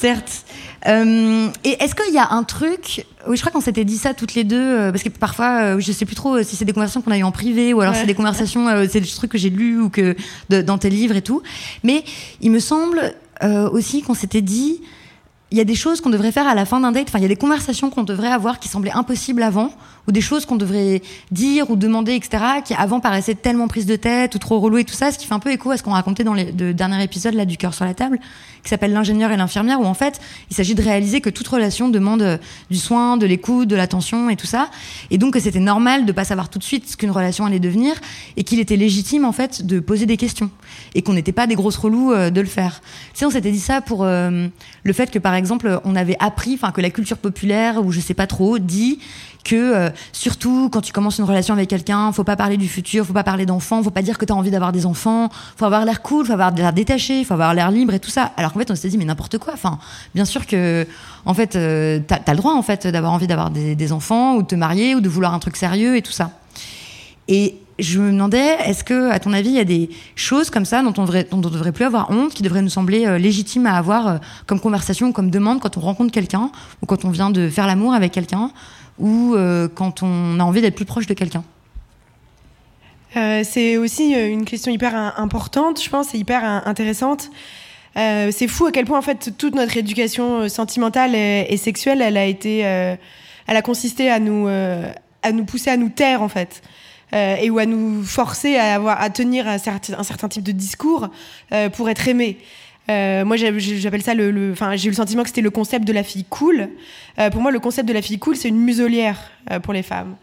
[0.00, 0.44] certes.
[0.88, 3.06] Euh, et est-ce qu'il y a un truc.
[3.28, 5.80] Oui, je crois qu'on s'était dit ça toutes les deux, euh, parce que parfois, euh,
[5.80, 7.94] je sais plus trop si c'est des conversations qu'on a eues en privé ou alors
[7.94, 8.00] Ouais.
[8.00, 10.16] c'est des conversations, c'est des trucs que j'ai lus ou que
[10.50, 11.40] de- dans tes livres et tout.
[11.84, 12.02] Mais
[12.40, 13.14] il me semble
[13.44, 14.80] euh, aussi qu'on s'était dit.
[15.52, 17.08] Il y a des choses qu'on devrait faire à la fin d'un date.
[17.08, 19.70] Enfin, il y a des conversations qu'on devrait avoir qui semblaient impossibles avant,
[20.08, 23.96] ou des choses qu'on devrait dire ou demander, etc., qui avant paraissaient tellement prises de
[23.96, 25.82] tête ou trop relou et tout ça, ce qui fait un peu écho à ce
[25.82, 28.18] qu'on racontait dans les deux derniers épisodes là du cœur sur la table,
[28.62, 31.90] qui s'appelle l'ingénieur et l'infirmière, où en fait, il s'agit de réaliser que toute relation
[31.90, 32.38] demande euh,
[32.70, 34.70] du soin, de l'écoute, de l'attention et tout ça,
[35.10, 37.60] et donc que c'était normal de pas savoir tout de suite ce qu'une relation allait
[37.60, 37.94] devenir,
[38.38, 40.50] et qu'il était légitime en fait de poser des questions,
[40.94, 42.80] et qu'on n'était pas des grosses relous euh, de le faire.
[43.12, 44.48] Tu sais, on s'était dit ça pour euh,
[44.82, 48.00] le fait que par exemple, on avait appris, enfin que la culture populaire ou je
[48.00, 48.98] sais pas trop dit
[49.44, 53.04] que euh, surtout quand tu commences une relation avec quelqu'un, faut pas parler du futur,
[53.06, 55.64] faut pas parler d'enfants, faut pas dire que tu as envie d'avoir des enfants, faut
[55.64, 58.32] avoir l'air cool, faut avoir l'air détaché, faut avoir l'air libre et tout ça.
[58.36, 59.52] Alors qu'en fait, on s'est dit mais n'importe quoi.
[59.54, 59.78] Enfin,
[60.14, 60.86] bien sûr que
[61.24, 64.36] en fait, euh, t'as as le droit en fait d'avoir envie d'avoir des, des enfants
[64.36, 66.30] ou de te marier ou de vouloir un truc sérieux et tout ça.
[67.28, 70.64] Et je me demandais, est-ce que, à ton avis, il y a des choses comme
[70.64, 73.76] ça dont on devrait, devrait plus avoir honte, qui devraient nous sembler euh, légitimes à
[73.76, 76.50] avoir euh, comme conversation comme demande quand on rencontre quelqu'un,
[76.82, 78.50] ou quand on vient de faire l'amour avec quelqu'un,
[78.98, 81.44] ou euh, quand on a envie d'être plus proche de quelqu'un?
[83.14, 87.28] C'est aussi une question hyper importante, je pense, et hyper intéressante.
[87.94, 92.16] C'est fou à quel point en fait toute notre éducation sentimentale et, et sexuelle, elle
[92.16, 92.98] a été, elle
[93.46, 96.62] a consisté à nous, à nous pousser à nous taire en fait,
[97.14, 101.08] euh, et ou à nous forcer à avoir, à tenir un certain, type de discours
[101.52, 102.38] euh, pour être aimé.
[102.90, 105.92] Euh, moi, j'appelle ça le, enfin, j'ai eu le sentiment que c'était le concept de
[105.92, 106.68] la fille cool.
[107.30, 109.30] Pour moi, le concept de la fille cool, c'est une muselière
[109.62, 110.16] pour les femmes.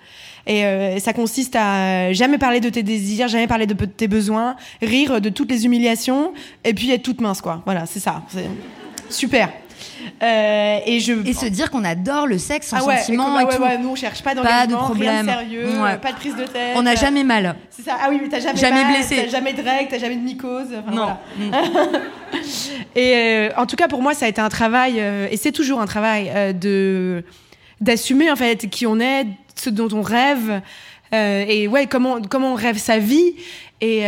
[0.46, 5.22] Et ça consiste à jamais parler de tes désirs, jamais parler de tes besoins, rire
[5.22, 6.34] de toutes les humiliations,
[6.66, 7.62] et puis être toute mince, quoi.
[7.66, 8.24] Voilà, c'est ça.
[9.10, 9.50] Super.
[10.22, 11.14] Euh, et je.
[11.28, 13.62] Et se dire qu'on adore le sexe sans ah ouais, sentiment et et ouais, tout.
[13.62, 15.26] ouais, nous on cherche pas Pas de rien problème.
[15.26, 15.68] de sérieux,
[16.02, 16.74] pas de prise de tête.
[16.76, 17.56] On n'a jamais mal.
[17.70, 17.98] C'est ça.
[18.02, 19.16] Ah oui, mais t'as jamais, Jamais mal, blessé.
[19.24, 20.68] T'as jamais de règles, t'as jamais de mycose.
[20.78, 21.08] enfin, Non.
[21.38, 21.64] voilà.
[22.96, 25.52] Et euh, en tout cas, pour moi, ça a été un travail, euh, et c'est
[25.52, 27.24] toujours un travail de
[27.82, 30.62] d'assumer en fait qui on est, ce dont on rêve,
[31.14, 33.34] et ouais, comment comment on rêve sa vie,
[33.82, 34.04] et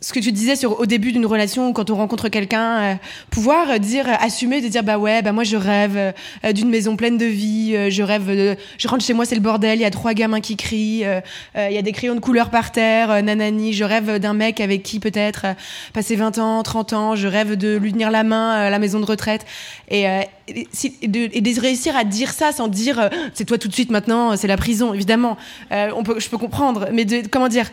[0.00, 2.94] ce que tu disais sur au début d'une relation quand on rencontre quelqu'un euh,
[3.30, 6.70] pouvoir euh, dire euh, assumer de dire bah ouais bah moi je rêve euh, d'une
[6.70, 9.78] maison pleine de vie euh, je rêve de, je rentre chez moi c'est le bordel
[9.78, 11.20] il y a trois gamins qui crient euh,
[11.56, 14.32] euh, il y a des crayons de couleur par terre euh, nanani je rêve d'un
[14.32, 15.54] mec avec qui peut-être euh,
[15.92, 19.00] passer 20 ans 30 ans je rêve de lui tenir la main à la maison
[19.00, 19.46] de retraite.
[19.88, 23.74] Et, euh, et, de, réussir à dire ça sans dire euh, c'est toi tout de
[23.74, 25.36] suite maintenant c'est la prison évidemment.
[25.72, 27.66] Euh, on peut je peux comprendre mais de comment dire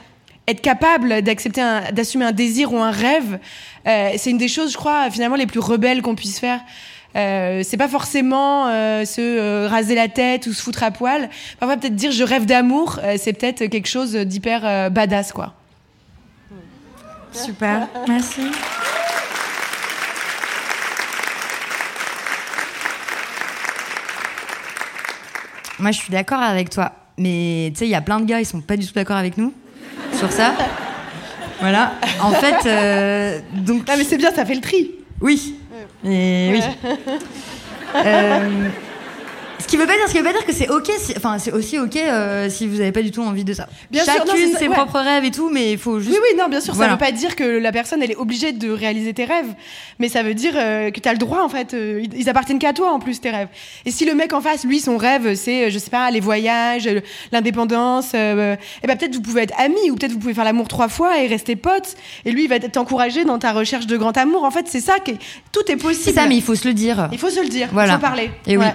[0.48, 3.40] être capable d'accepter d'assumer un désir ou un rêve,
[3.88, 6.62] euh, c'est une des choses, je crois, finalement les plus rebelles qu'on puisse faire.
[7.16, 11.30] Euh, c'est pas forcément euh, se euh, raser la tête ou se foutre à poil.
[11.60, 15.54] Parfois, peut-être dire je rêve d'amour, c'est peut-être quelque chose d'hyper badass, quoi.
[17.32, 18.42] Super, merci.
[25.80, 26.94] Moi, je suis d'accord avec toi.
[27.20, 29.18] Mais tu sais, il y a plein de gars, ils sont pas du tout d'accord
[29.18, 29.54] avec nous
[30.14, 30.54] sur ça.
[31.60, 31.94] Voilà.
[32.22, 33.84] En fait, euh, donc.
[33.88, 34.92] Ah, mais c'est bien, ça fait le tri.
[35.22, 35.56] Oui.
[36.06, 36.62] Et oui.
[37.96, 38.70] Euh,
[39.60, 40.90] ce qui veut pas dire, ce qui veut pas dire que c'est ok.
[41.00, 43.68] si- Enfin, c'est aussi ok euh, si vous avez pas du tout envie de ça.
[43.92, 44.76] Bien sûr, non, Chacune c'est ça, ses ouais.
[44.76, 46.12] propres rêves et tout, mais il faut juste.
[46.12, 46.92] Oui, oui, non, bien sûr, Voilà.
[46.92, 49.54] ça veut pas dire que la personne, elle est obligée de réaliser tes rêves,
[50.00, 51.74] mais ça veut dire euh, que tu as le droit, en fait.
[51.74, 53.48] euh, ils- appartiennent qu'à toi, en plus, tes rêves.
[53.86, 56.20] Et si le mec en face, lui, son rêve, c'est, euh, je sais pas, les
[56.20, 56.90] voyages,
[57.32, 60.68] l'indépendance, euh, eh ben peut-être vous pouvez être amis, ou peut-être vous pouvez faire l'amour
[60.68, 64.16] trois fois et rester potes, et lui, il va t'encourager dans ta recherche de grand
[64.18, 64.44] amour.
[64.44, 65.18] En fait, c'est ça, qui est-
[65.52, 66.04] tout est possible.
[66.04, 67.10] C'est ça, mais il faut se le dire.
[67.12, 67.94] Il faut se le dire, Voilà.
[67.94, 68.30] il faut parler.
[68.46, 68.66] Et oui.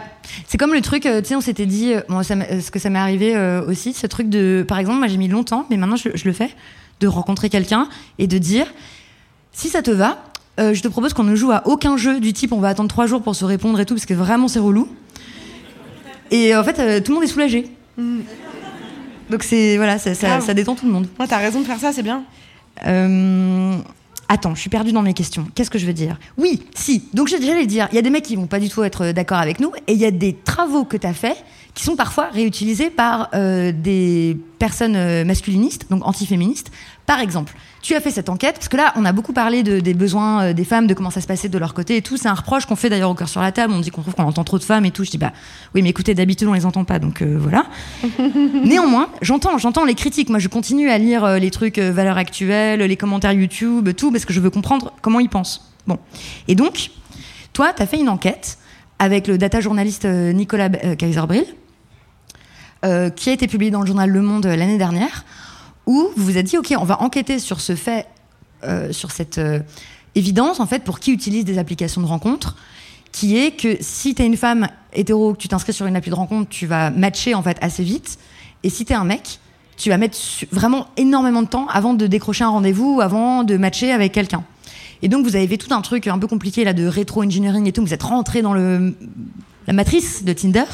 [0.46, 2.70] C'est comme le truc, euh, tu sais, on s'était dit, euh, bon, ça euh, ce
[2.70, 5.66] que ça m'est arrivé euh, aussi, ce truc de, par exemple, moi j'ai mis longtemps,
[5.70, 6.50] mais maintenant je, je le fais,
[7.00, 8.66] de rencontrer quelqu'un et de dire,
[9.52, 10.22] si ça te va,
[10.60, 12.88] euh, je te propose qu'on ne joue à aucun jeu du type on va attendre
[12.88, 14.88] trois jours pour se répondre et tout, parce que vraiment c'est relou.
[16.30, 17.70] Et en fait, euh, tout le monde est soulagé.
[19.30, 20.44] Donc c'est, voilà, ça, ça, Grave.
[20.44, 21.06] ça détend tout le monde.
[21.18, 22.24] Ouais, t'as raison de faire ça, c'est bien.
[22.86, 23.76] Euh,
[24.34, 25.46] Attends, je suis perdue dans mes questions.
[25.54, 26.18] Qu'est-ce que je veux dire?
[26.38, 27.04] Oui, si.
[27.12, 29.36] Donc j'allais dire, il y a des mecs qui vont pas du tout être d'accord
[29.36, 31.36] avec nous, et il y a des travaux que tu as faits
[31.74, 36.70] qui sont parfois réutilisés par euh, des personnes euh, masculinistes, donc antiféministes.
[37.06, 39.80] Par exemple, tu as fait cette enquête, parce que là, on a beaucoup parlé de-
[39.80, 42.18] des besoins euh, des femmes, de comment ça se passait de leur côté et tout.
[42.18, 43.72] C'est un reproche qu'on fait d'ailleurs au cœur sur la table.
[43.72, 45.02] On dit qu'on trouve qu'on entend trop de femmes et tout.
[45.04, 45.32] Je dis, bah
[45.74, 47.64] oui, mais écoutez, d'habitude, on les entend pas, donc euh, voilà.
[48.64, 50.28] Néanmoins, j'entends, j'entends les critiques.
[50.28, 54.32] Moi, je continue à lire les trucs valeurs actuelles, les commentaires YouTube, tout, parce que
[54.34, 55.72] je veux comprendre comment ils pensent.
[55.86, 55.98] Bon.
[56.48, 56.90] Et donc,
[57.54, 58.58] toi, tu as fait une enquête
[58.98, 61.44] avec le data journaliste Nicolas Kaiserbril,
[62.84, 65.24] euh, qui a été publiée dans le journal Le Monde l'année dernière,
[65.86, 68.06] où vous vous êtes dit, OK, on va enquêter sur ce fait,
[68.64, 69.60] euh, sur cette euh,
[70.14, 72.56] évidence, en fait, pour qui utilise des applications de rencontres,
[73.12, 76.10] qui est que si tu es une femme hétéro, que tu t'inscris sur une appli
[76.10, 78.18] de rencontre, tu vas matcher, en fait, assez vite.
[78.64, 79.38] Et si tu es un mec,
[79.76, 80.18] tu vas mettre
[80.50, 84.44] vraiment énormément de temps avant de décrocher un rendez-vous, avant de matcher avec quelqu'un.
[85.02, 87.72] Et donc, vous avez fait tout un truc un peu compliqué là de rétro-engineering et
[87.72, 87.82] tout.
[87.82, 88.94] Vous êtes rentré dans le,
[89.66, 90.64] la matrice de Tinder.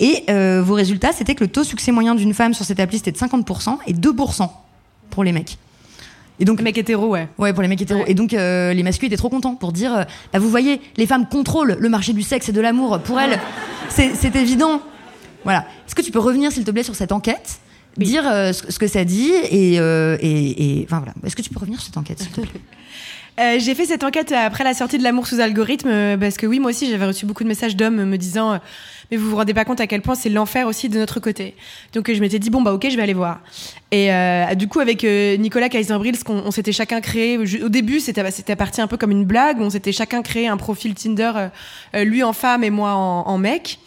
[0.00, 2.80] Et euh, vos résultats, c'était que le taux de succès moyen d'une femme sur cette
[2.80, 4.48] appli, c'était de 50% et 2%
[5.10, 5.58] pour les mecs.
[6.38, 7.28] Et donc, Le mec hétéro, ouais.
[7.36, 8.00] Ouais, pour les mecs hétéros.
[8.00, 8.10] Ouais.
[8.10, 11.06] Et donc, euh, les masculins étaient trop contents pour dire euh, bah, vous voyez, les
[11.06, 12.98] femmes contrôlent le marché du sexe et de l'amour.
[13.00, 13.38] Pour elles,
[13.90, 14.80] c'est évident.
[15.44, 15.66] Voilà.
[15.86, 17.60] Est-ce que tu peux revenir, s'il te plaît, sur cette enquête
[17.98, 19.80] Dire euh, ce, ce que ça dit et, et,
[20.80, 21.12] et- enfin voilà.
[21.26, 22.60] Est-ce que tu peux revenir sur cette enquête, s'il te plaît?
[23.40, 26.46] Euh, j'ai fait cette enquête après la sortie de L'amour sous algorithme euh, parce que
[26.46, 28.58] oui, moi aussi, j'avais reçu beaucoup de messages d'hommes me disant euh,
[29.10, 31.54] mais vous vous rendez pas compte à quel point c'est l'enfer aussi de notre côté.
[31.92, 33.40] Donc euh, je m'étais dit bon bah ok, je vais aller voir.
[33.90, 37.68] Et euh, du coup avec euh, Nicolas Kaiserbril, ce qu'on on s'était chacun créé au
[37.68, 40.56] début, c'était bah, c'était parti un peu comme une blague, on s'était chacun créé un
[40.56, 41.48] profil Tinder euh,
[41.96, 43.78] euh, lui en femme et moi en mec.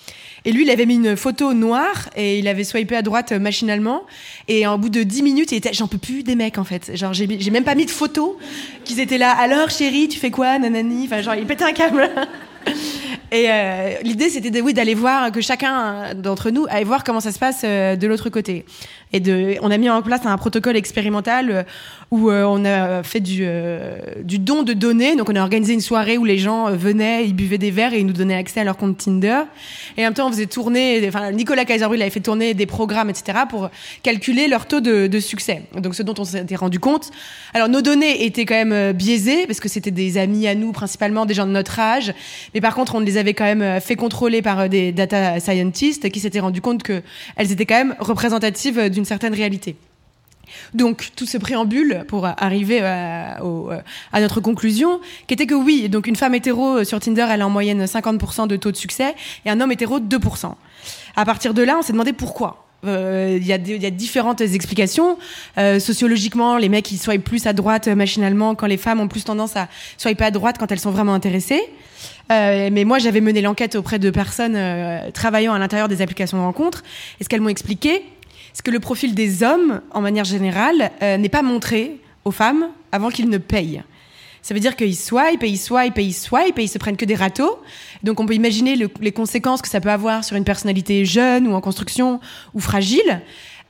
[0.46, 3.40] Et lui, il avait mis une photo noire et il avait swipé à droite euh,
[3.40, 4.04] machinalement.
[4.48, 6.96] Et au bout de 10 minutes, il était, j'en peux plus des mecs en fait.
[6.96, 8.38] Genre, j'ai, j'ai même pas mis de photo
[8.84, 9.32] qu'ils étaient là.
[9.32, 11.06] Alors, chérie, tu fais quoi, nanani?
[11.06, 12.10] Enfin, genre, il pétait un câble.
[13.32, 17.20] Et euh, l'idée, c'était de, oui, d'aller voir que chacun d'entre nous aille voir comment
[17.20, 18.64] ça se passe euh, de l'autre côté.
[19.14, 21.64] Et de, on a mis en place un protocole expérimental euh,
[22.12, 25.16] où euh, on a fait du, euh, du don de données.
[25.16, 28.00] Donc, on a organisé une soirée où les gens venaient, ils buvaient des verres et
[28.00, 29.42] ils nous donnaient accès à leur compte Tinder.
[29.98, 33.10] Et en même temps, on faisait tourner, enfin, Nicolas Kaiserbril avait fait tourner des programmes,
[33.10, 33.70] etc., pour
[34.04, 35.64] calculer leur taux de, succès.
[35.80, 37.12] Donc, ce dont on s'était rendu compte.
[37.54, 41.26] Alors, nos données étaient quand même biaisées parce que c'était des amis à nous, principalement
[41.26, 42.14] des gens de notre âge.
[42.54, 46.20] Mais par contre, on les avait quand même fait contrôler par des data scientists qui
[46.20, 47.02] s'étaient rendu compte que
[47.36, 49.76] elles étaient quand même représentatives euh, d'une certaine réalité.
[50.74, 53.80] Donc tout ce préambule pour euh, arriver euh, euh,
[54.14, 57.48] à notre conclusion, qui était que oui, donc une femme hétéro sur Tinder, elle a
[57.48, 59.14] en moyenne 50% de taux de succès,
[59.46, 60.54] et un homme hétéro 2%.
[61.18, 62.60] À partir de là, on s'est demandé pourquoi.
[62.86, 65.18] Il y, a différentes explications.
[65.56, 69.56] Sociologiquement, les mecs ils swipent plus à droite machinalement, quand les femmes ont plus tendance
[69.56, 71.62] à swiper à droite quand elles sont vraiment intéressées.
[72.30, 74.60] Mais moi, j'avais mené l'enquête auprès de personnes
[75.14, 76.84] travaillant à l'intérieur des applications de rencontres.
[77.22, 78.04] Et ce qu'elles m'ont expliqué,
[78.54, 82.68] c'est que le profil des hommes, en manière générale, euh, n'est pas montré aux femmes
[82.92, 83.84] avant qu'ils ne payent.
[84.42, 86.98] Ça veut dire qu'ils swipent et ils swipent et ils swipent et ils se prennent
[86.98, 87.60] que des râteaux.
[88.04, 91.48] Donc on peut imaginer le- les conséquences que ça peut avoir sur une personnalité jeune
[91.48, 92.20] ou en construction
[92.54, 93.22] ou fragile.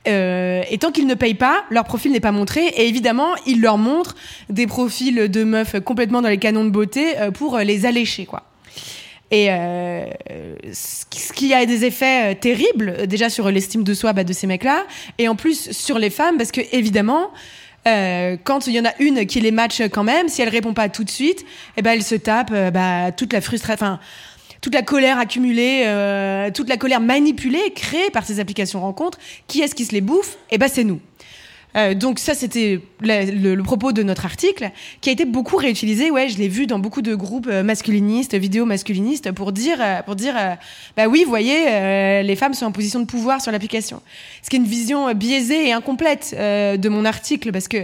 [0.06, 2.66] Euh, et tant qu'ils ne payent pas, leur profil n'est pas montré.
[2.76, 4.16] Et évidemment, ils leur montrent
[4.50, 8.26] des profils de meufs complètement dans les canons de beauté euh, pour euh, les allécher,
[8.26, 8.42] quoi.
[9.34, 10.06] Et euh,
[10.72, 14.46] ce qui a des effets euh, terribles, déjà sur l'estime de soi bah, de ces
[14.46, 14.84] mecs-là,
[15.18, 17.32] et en plus sur les femmes, parce que évidemment,
[17.88, 20.72] euh, quand il y en a une qui les match quand même, si elle répond
[20.72, 21.44] pas tout de suite,
[21.76, 23.98] eh ben elle se tape euh, bah, toute la frustration,
[24.60, 29.18] toute la colère accumulée, euh, toute la colère manipulée créée par ces applications rencontres.
[29.48, 30.36] Qui est-ce qui se les bouffe?
[30.52, 31.00] Eh ben c'est nous.
[31.76, 36.10] Euh, donc ça, c'était le, propos de notre article, qui a été beaucoup réutilisé.
[36.10, 40.02] Ouais, je l'ai vu dans beaucoup de groupes euh, masculinistes, vidéos masculinistes, pour dire, euh,
[40.02, 40.34] pour dire,
[40.96, 44.00] bah oui, voyez, les femmes sont en position de pouvoir sur l'application.
[44.42, 47.78] Ce qui est une vision biaisée et incomplète de mon article, parce que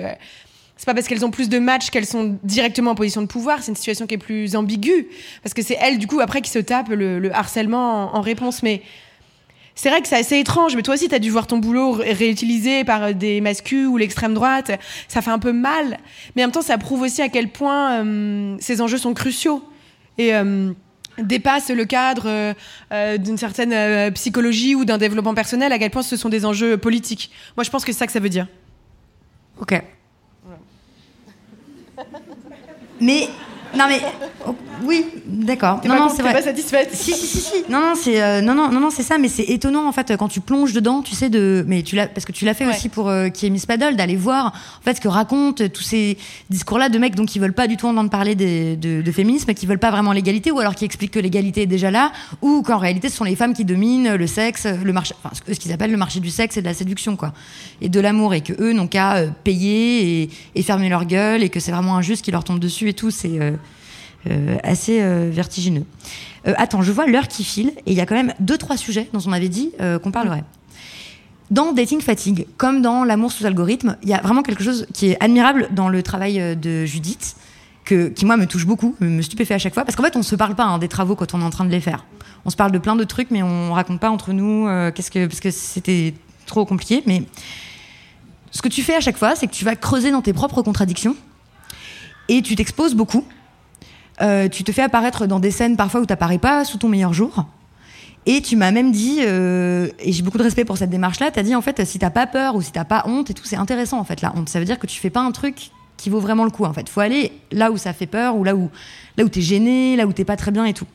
[0.77, 3.63] c'est pas parce qu'elles ont plus de matchs qu'elles sont directement en position de pouvoir.
[3.63, 5.09] C'est une situation qui est plus ambiguë,
[5.43, 8.63] parce que c'est elles, du coup, après, qui se tapent le, harcèlement en réponse.
[8.63, 8.83] Mais
[9.75, 11.93] c'est vrai que c'est assez étrange, mais toi aussi, tu as dû voir ton boulot
[11.93, 14.73] réutilisé par des mascus ou l'extrême droite.
[15.09, 15.99] Ça fait un peu mal.
[16.35, 19.63] Mais en même temps, ça prouve aussi à quel point euh, ces enjeux sont cruciaux.
[20.19, 20.73] Et euh,
[21.19, 22.55] dépassent le cadre
[22.93, 26.77] euh, d'une certaine psychologie ou d'un développement personnel, à quel point ce sont des enjeux
[26.77, 27.31] politiques.
[27.57, 28.49] Moi, je pense que c'est ça que ça veut dire.
[29.61, 29.83] Ok.
[33.01, 33.29] Mais
[33.77, 34.01] non mais
[34.85, 35.81] oui, d'accord.
[35.85, 36.33] Non, non, c'est vrai.
[36.33, 36.91] pas satisfaite.
[36.93, 37.51] Si, si, si, si.
[37.69, 39.19] Non, non, c'est euh, non, non, non, non, c'est ça.
[39.19, 42.07] Mais c'est étonnant en fait quand tu plonges dedans, tu sais de, mais tu l'as
[42.07, 44.83] parce que tu l'as fait aussi pour euh, qui est Miss Paddle, d'aller voir en
[44.83, 46.19] fait ce que racontent tous ces
[46.51, 49.67] discours-là de mecs donc qui veulent pas du tout entendre parler de, de, féminisme, qui
[49.67, 52.13] veulent pas vraiment l'égalité, ou alors qui expliquent que l'égalité est déjà là,
[52.43, 55.59] ou qu'en réalité ce sont les femmes qui dominent le sexe, le marché, enfin ce
[55.59, 57.33] qu'ils appellent le marché du sexe et de la séduction quoi,
[57.81, 61.43] et de l'amour, et que eux n'ont qu'à euh, payer et, et, fermer leur gueule,
[61.43, 63.11] et que c'est vraiment injuste qui leur tombe dessus et tout.
[63.11, 63.53] C'est euh,
[64.63, 65.85] assez euh, vertigineux.
[66.47, 68.77] Euh, attends, je vois l'heure qui file et il y a quand même deux trois
[68.77, 70.45] sujets dont on avait dit qu'on parlerait.
[71.51, 75.09] Dans Dating Fatigue, comme dans L'amour sous algorithme, il y a vraiment quelque chose qui
[75.11, 77.35] est admirable dans le travail de Judith,
[77.85, 80.23] que, qui moi me touche beaucoup, me stupéfait à chaque fois, parce qu'en fait on
[80.23, 82.05] se parle pas hein, des travaux quand on est en train de les faire.
[82.45, 85.27] On se parle de plein de trucs, mais on raconte pas entre nous qu'est-ce que
[85.27, 86.15] parce que c'était
[86.47, 87.03] trop compliqué.
[87.07, 87.25] Mais
[88.53, 90.63] ce que tu fais à chaque fois, c'est que tu vas creuser dans tes propres
[90.63, 91.17] contradictions
[92.29, 93.25] et tu t'exposes beaucoup
[94.23, 96.89] euh, tu te fais apparaître dans des scènes parfois où tu n'apparais pas sous ton
[96.89, 97.47] meilleur jour.
[98.27, 101.39] Et tu m'as même dit, euh, et j'ai beaucoup de respect pour cette démarche-là, tu
[101.39, 103.45] as dit en fait, si t'as pas peur ou si t'as pas honte et tout,
[103.47, 104.49] c'est intéressant en fait la honte.
[104.51, 106.73] Ça veut dire que tu fais pas un truc qui vaut vraiment le coup en
[106.73, 106.89] fait.
[106.89, 108.71] Faut aller là où ça fait peur ou là où,
[109.17, 110.87] là où t'es gêné, là où t'es pas très bien et tout.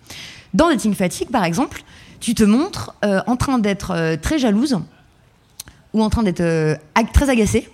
[0.53, 1.81] Dans Dating Fatigue par exemple,
[2.19, 4.77] tu te montres euh, en train d'être très jalouse
[5.93, 6.77] ou en train d'être
[7.13, 7.69] très agacée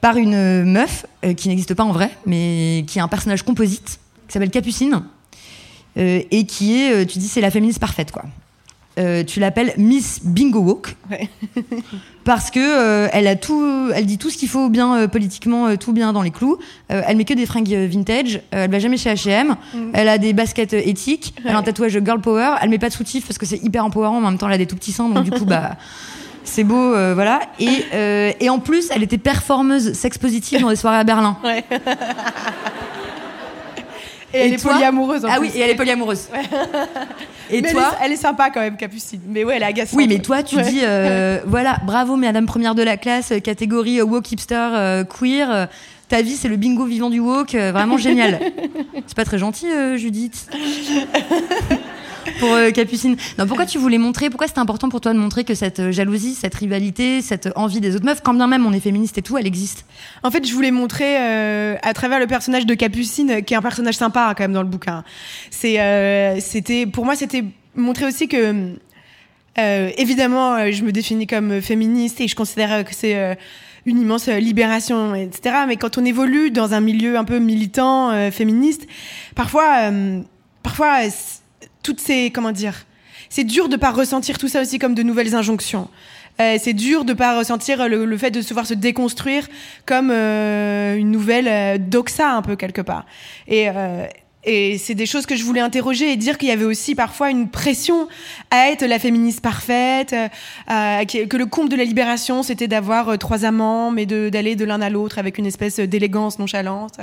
[0.00, 4.34] par une meuf qui n'existe pas en vrai, mais qui est un personnage composite qui
[4.34, 5.02] s'appelle Capucine,
[5.98, 8.24] euh, et qui est, euh, tu dis, c'est la féministe parfaite, quoi.
[8.98, 10.96] Euh, tu l'appelles Miss Bingo Walk
[12.24, 16.12] parce que elle a tout, elle dit tout ce qu'il faut bien politiquement, tout bien
[16.12, 16.58] dans les clous.
[16.88, 18.40] elle met que des fringues vintage.
[18.50, 19.54] elle va jamais chez H&M.
[19.92, 21.32] Elle a des baskets éthiques.
[21.44, 22.56] Elle a un tatouage girl power.
[22.60, 24.16] Elle met pas de soutif parce que c'est hyper empowerant.
[24.16, 25.76] En même temps, elle a des tout petits seins, donc du coup, bah.
[26.42, 27.40] C'est beau, voilà.
[27.60, 27.84] Et,
[28.40, 31.36] et en plus, elle était performeuse sex positive dans les soirées à Berlin.
[31.44, 31.64] Ouais.
[34.34, 35.24] Et, elle est polyamoureuse.
[35.24, 36.28] En ah oui, et elle est polyamoureuse.
[37.50, 39.20] Et toi elle est, sympa quand même, Capucine.
[39.26, 39.96] Mais ouais, elle est agaçante.
[39.96, 44.30] Oui, mais toi, tu dis, euh, voilà, bravo, Madame première de la classe, catégorie woke
[44.30, 45.68] hipster euh, queer.
[46.08, 48.38] ta vie, c'est le bingo vivant du woke, vraiment génial.
[49.06, 50.50] c'est pas très gentil, euh, Judith.
[52.38, 53.16] pour euh, Capucine.
[53.38, 55.92] Non, pourquoi tu voulais montrer, pourquoi c'était important pour toi de montrer que cette euh,
[55.92, 59.22] jalousie, cette rivalité, cette envie des autres meufs, quand bien même on est féministe et
[59.22, 59.84] tout, elle existe?
[60.22, 63.62] En fait, je voulais montrer euh, à travers le personnage de Capucine, qui est un
[63.62, 65.04] personnage sympa quand même dans le bouquin.
[65.50, 68.74] C'est, c'était, pour moi, c'était montrer aussi que,
[69.56, 73.36] évidemment, je me définis comme féministe et je considère que c'est
[73.86, 75.56] une immense libération, etc.
[75.66, 78.86] Mais quand on évolue dans un milieu un peu militant, féministe,
[79.34, 79.90] parfois,
[80.62, 81.00] parfois
[81.88, 82.84] toutes ces comment dire
[83.30, 85.88] c'est dur de pas ressentir tout ça aussi comme de nouvelles injonctions.
[86.38, 89.46] Euh, c'est dur de pas ressentir le, fait de se voir se déconstruire
[89.86, 93.06] comme euh, une nouvelle euh, doxa un peu quelque part.
[93.48, 93.68] Et,
[94.44, 97.30] et c'est des choses que je voulais interroger et dire qu'il y avait aussi parfois
[97.30, 98.06] une pression
[98.52, 103.16] à être la féministe parfaite, euh, que le comble de la libération, c'était d'avoir euh,
[103.16, 106.98] trois amants, mais d'aller de, l'un à l'autre avec une espèce d'élégance nonchalante,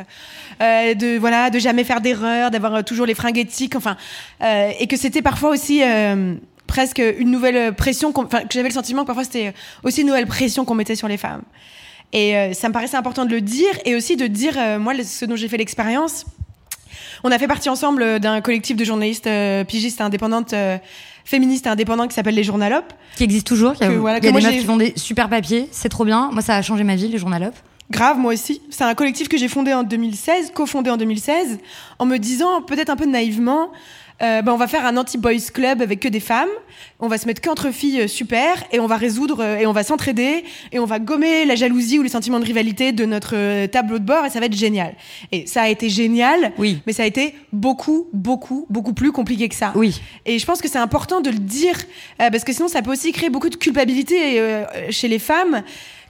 [0.62, 3.98] euh, de voilà, de jamais faire d'erreur, d'avoir toujours les fringues éthiques, enfin,
[4.42, 5.82] et que c'était parfois aussi
[6.68, 9.54] presque une nouvelle pression, enfin, que j'avais le sentiment que parfois c'était
[9.84, 11.44] aussi une nouvelle pression qu'on mettait sur les femmes.
[12.14, 15.36] Et ça me paraissait important de le dire et aussi de dire, moi, ce dont
[15.36, 16.26] j'ai fait l'expérience
[17.24, 20.78] on a fait partie ensemble euh, d'un collectif de journalistes euh, pigistes indépendantes euh,
[21.24, 22.94] féministes et indépendants qui s'appelle les Journalopes.
[23.16, 23.74] Qui existe toujours.
[23.80, 25.68] Il y a, des meufs qui font des super papiers.
[25.72, 26.30] C'est trop bien.
[26.32, 27.56] Moi, ça a changé ma vie, les Journalopes.
[27.90, 28.62] grave, moi aussi.
[28.70, 31.60] C'est un collectif que j'ai fondé en 2016, cofondé en 2016,
[32.00, 33.72] en me disant, peut-être un peu naïvement,
[34.22, 36.50] euh, ben, on va faire un anti-boys club avec que des femmes.
[37.00, 39.74] On va se mettre qu'entre filles euh, super et on va résoudre euh, et on
[39.74, 43.66] va s'entraider et on va gommer la jalousie ou les sentiments de rivalité de notre
[43.68, 44.96] tableau de bord et ça va être génial.
[45.32, 46.80] Et ça a été génial, oui.
[46.88, 49.74] mais ça a été beaucoup, beaucoup, beaucoup plus compliqué que ça.
[49.76, 50.02] Oui.
[50.26, 51.76] Et je pense que c'est important de le dire
[52.18, 54.42] parce que sinon ça peut aussi créer beaucoup de culpabilité
[54.90, 55.64] chez les femmes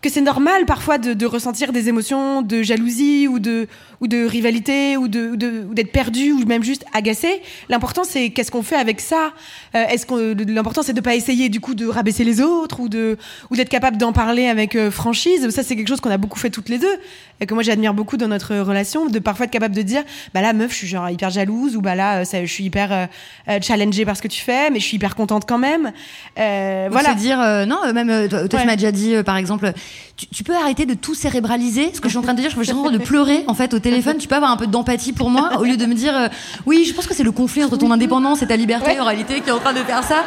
[0.05, 3.67] que c'est normal parfois de, de, ressentir des émotions de jalousie ou de,
[4.01, 5.31] ou de rivalité ou de,
[5.69, 7.41] ou d'être perdu ou même juste agacé.
[7.69, 9.31] L'important c'est qu'est-ce qu'on fait avec ça?
[9.75, 12.89] Euh, est-ce qu'on l'important c'est de pas essayer du coup de rabaisser les autres ou
[12.89, 13.17] de
[13.49, 15.49] ou d'être capable d'en parler avec euh, franchise.
[15.49, 16.95] Ça c'est quelque chose qu'on a beaucoup fait toutes les deux
[17.41, 20.41] et que moi j'admire beaucoup dans notre relation de parfois être capable de dire bah
[20.41, 23.07] là meuf je suis genre hyper jalouse ou bah là ça, je suis hyper
[23.47, 25.91] euh, challengée par ce que tu fais mais je suis hyper contente quand même.
[26.35, 27.13] voilà.
[27.13, 27.37] Se dire
[27.67, 29.73] non même toi, tu m'as déjà dit par exemple
[30.15, 32.49] tu, tu, peux arrêter de tout cérébraliser ce que je suis en train de dire
[32.49, 34.67] je suis en train de pleurer en fait au téléphone, tu peux avoir un peu
[34.67, 36.27] d'empathie pour moi au lieu de me dire euh,
[36.65, 39.41] oui, je pense que c'est le conflit entre ton indépendance et ta liberté en réalité
[39.41, 40.23] qui est en train de faire ça.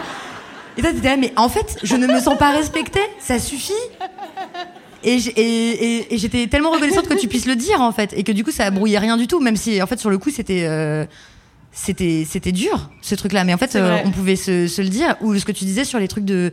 [0.76, 3.72] Et toi, t'étais là, mais en fait, je ne me sens pas respectée, ça suffit.
[5.02, 5.18] Et,
[6.12, 8.70] j'étais tellement reconnaissante que tu puisses le dire en fait, et que du coup ça
[8.70, 11.04] brouillait rien du tout, même si en fait sur le coup c'était euh,
[11.72, 15.16] c'était c'était dur ce truc-là, mais en fait euh, on pouvait se, se, le dire.
[15.20, 16.52] Ou ce que tu disais sur les trucs de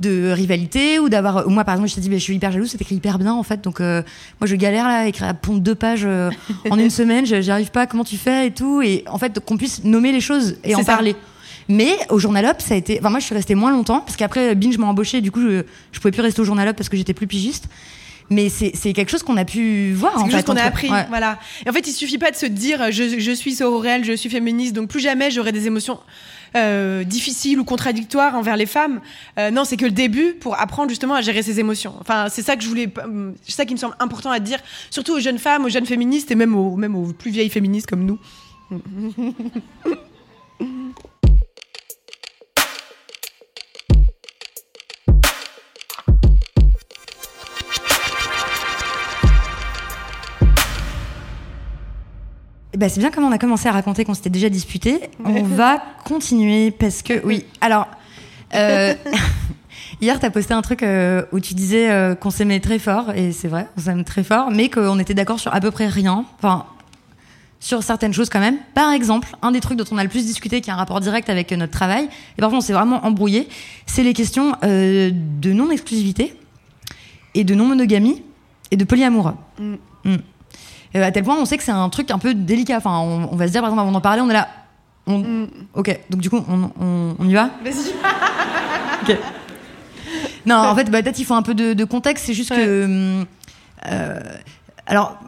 [0.00, 2.70] de rivalité ou d'avoir moi par exemple je t'ai dit bah, je suis hyper jalouse
[2.70, 3.62] c'est écrit hyper bien en fait.
[3.62, 4.02] Donc euh,
[4.40, 6.30] moi je galère là à écrire à pondre deux pages euh,
[6.70, 7.24] en une semaine.
[7.26, 8.82] J'y arrive pas comment tu fais et tout.
[8.82, 11.16] Et en fait qu'on puisse nommer les choses et en parler.
[11.68, 12.98] Mais au Journal Up, ça a été.
[13.00, 15.20] Enfin, moi, je suis restée moins longtemps parce qu'après Binge m'a embauché.
[15.20, 17.64] Du coup, je, je pouvais plus rester au Journal Up parce que j'étais plus pigiste.
[18.28, 21.38] Mais c'est quelque chose qu'on a pu voir en quelque chose qu'on a appris voilà.
[21.64, 24.28] Et en fait il suffit pas de se dire je, je suis sororelle je suis
[24.28, 26.00] féministe donc plus jamais j'aurai des émotions
[26.56, 29.00] euh, difficiles ou contradictoires envers les femmes
[29.38, 31.94] euh, non c'est que le début pour apprendre justement à gérer ses émotions.
[32.00, 32.92] Enfin c'est ça que je voulais
[33.42, 34.58] c'est ça qui me semble important à dire
[34.90, 38.18] surtout aux jeunes femmes aux jeunes féministes et même aux plus vieilles féministes comme nous
[52.76, 55.00] Eh ben, c'est bien comme on a commencé à raconter qu'on s'était déjà disputé.
[55.24, 57.46] On va continuer parce que oui.
[57.62, 57.88] Alors
[58.54, 58.92] euh,
[60.02, 63.12] hier tu as posté un truc euh, où tu disais euh, qu'on s'aimait très fort
[63.14, 65.86] et c'est vrai, on s'aime très fort, mais qu'on était d'accord sur à peu près
[65.86, 66.26] rien.
[66.36, 66.66] Enfin
[67.60, 68.58] sur certaines choses quand même.
[68.74, 71.00] Par exemple, un des trucs dont on a le plus discuté, qui a un rapport
[71.00, 73.48] direct avec notre travail, et parfois on s'est vraiment embrouillé,
[73.86, 76.34] c'est les questions de non-exclusivité
[77.32, 78.22] et de non-monogamie
[78.70, 79.32] et de polyamour.
[79.58, 79.76] Mm.
[80.04, 80.16] Mm.
[81.02, 82.78] À tel point, on sait que c'est un truc un peu délicat.
[82.78, 84.48] Enfin, on, va se dire, par exemple, avant d'en parler, on est là.
[85.06, 85.44] Mm.
[85.74, 87.92] Ok, donc du coup, on, y va Vas-y.
[89.10, 89.18] ok.
[90.44, 92.26] Non, en fait, bah, peut-être il faut un peu de, contexte.
[92.26, 93.24] C'est juste que.
[93.86, 94.20] Euh,
[94.88, 95.18] alors,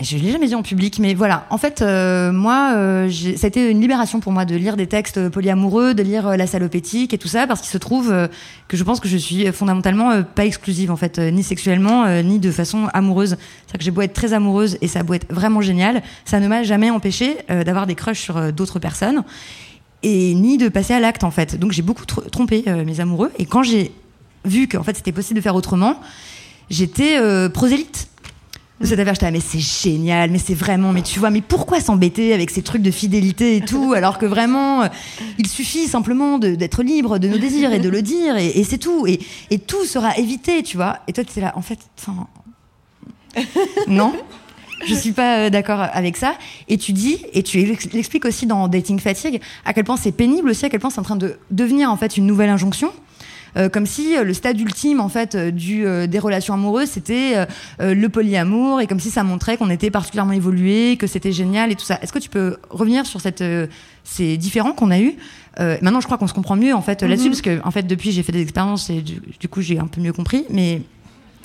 [0.00, 1.44] je l'ai jamais dit en public, mais voilà.
[1.50, 2.76] En fait, euh, moi,
[3.10, 6.36] ça a été une libération pour moi de lire des textes polyamoureux, de lire euh,
[6.36, 8.28] la salopétique et tout ça, parce qu'il se trouve euh,
[8.68, 12.52] que je pense que je suis fondamentalement pas exclusive, en fait, ni sexuellement, ni de
[12.52, 13.30] façon amoureuse.
[13.30, 16.38] C'est-à-dire que j'ai beau être très amoureuse et ça a beau être vraiment génial, ça
[16.38, 19.24] ne m'a jamais empêché d'avoir des crushs sur d'autres personnes
[20.04, 21.58] et ni de passer à l'acte, en fait.
[21.58, 23.90] Donc j'ai beaucoup trompé mes amoureux, et quand j'ai
[24.44, 26.00] vu qu'en fait c'était possible de faire autrement,
[26.70, 27.18] j'étais
[27.50, 28.08] prosélyte
[28.80, 29.14] de cette affaire.
[29.14, 32.62] J'étais mais c'est génial, mais c'est vraiment, mais tu vois, mais pourquoi s'embêter avec ces
[32.62, 34.88] trucs de fidélité et tout, alors que vraiment, euh,
[35.38, 39.06] il suffit simplement d'être libre de nos désirs et de le dire, et, c'est tout.
[39.06, 39.20] Et,
[39.50, 40.98] et, tout sera évité, tu vois.
[41.06, 42.26] Et toi, tu es là, en fait, enfin.
[43.86, 44.12] non
[44.86, 46.34] je suis pas euh, d'accord avec ça.
[46.68, 47.58] Et tu dis, et tu
[47.92, 51.00] l'expliques aussi dans Dating Fatigue, à quel point c'est pénible aussi, à quel point c'est
[51.00, 52.92] en train de devenir en fait une nouvelle injonction.
[53.56, 57.46] Euh, comme si euh, le stade ultime en fait euh, du, des relations amoureuses c'était
[57.78, 61.74] le polyamour et comme si ça montrait qu'on était particulièrement évolué, que c'était génial et
[61.74, 61.98] tout ça.
[62.02, 63.44] Est-ce que tu peux revenir sur cette,
[64.04, 65.14] ces différents qu'on a eu
[65.58, 67.30] Maintenant, je crois qu'on se comprend mieux en fait là-dessus mhm.
[67.30, 70.00] parce que en fait depuis j'ai fait des expériences et du, coup j'ai un peu
[70.00, 70.82] mieux compris, mais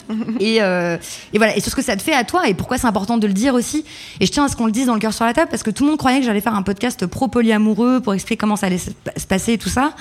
[0.39, 2.87] et, et, voilà, et sur ce que ça te fait à toi et pourquoi c'est
[2.87, 3.85] important de le dire aussi.
[4.19, 5.63] Et je tiens à ce qu'on le dise dans le cœur sur la table parce
[5.63, 8.55] que tout le monde croyait que j'allais faire un podcast pro polyamoureux pour expliquer comment
[8.55, 8.91] ça allait se
[9.27, 9.93] passer et tout ça.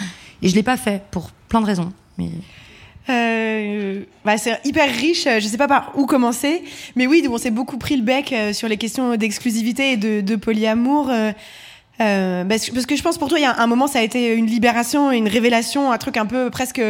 [0.45, 1.93] Et je l'ai pas fait pour plein de raisons.
[2.19, 2.29] Mais...
[3.11, 5.25] Euh, bah c'est hyper riche.
[5.25, 6.63] Je sais pas par où commencer,
[6.97, 10.21] mais oui, on s'est beaucoup pris le bec euh, sur les questions d'exclusivité et de,
[10.21, 11.09] de polyamour.
[11.11, 11.33] Euh,
[12.01, 14.35] euh parce, que je pense pour toi, il y a un moment, ça a été
[14.35, 16.81] une libération, une révélation, un truc un peu presque,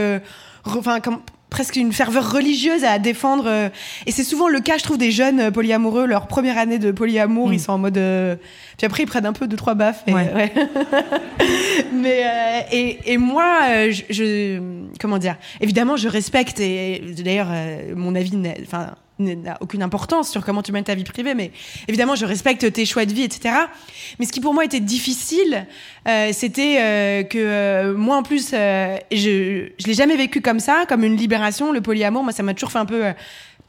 [0.65, 1.21] enfin, comme,
[1.55, 3.45] presque une ferveur religieuse à défendre.
[3.47, 3.69] Euh,
[4.07, 6.05] et c'est souvent le cas, je trouve, des jeunes euh, polyamoureux.
[6.05, 7.61] Leur première année de polyamour, ils mm.
[7.61, 7.97] sont en mode.
[7.97, 8.35] Euh,
[8.77, 10.03] puis après, ils prennent un peu deux trois baffes.
[10.09, 10.53] ouais.
[11.93, 14.61] Mais et, et, moi, je,
[15.01, 15.37] comment dire?
[15.61, 17.53] Évidemment, je respecte et d'ailleurs,
[17.95, 18.33] mon avis,
[18.63, 18.89] enfin
[19.19, 21.53] n'a aucune importance sur comment tu mènes ta vie privée, mais
[21.89, 23.55] évidemment, je respecte tes choix de vie, etc.
[24.19, 25.67] Mais ce qui pour moi était difficile,
[26.09, 30.61] euh, c'était euh, que euh, moi, en plus, euh, je je l'ai jamais vécu comme
[30.61, 31.73] ça, comme une libération.
[31.73, 33.13] Le polyamour, moi, ça m'a toujours fait un peu euh,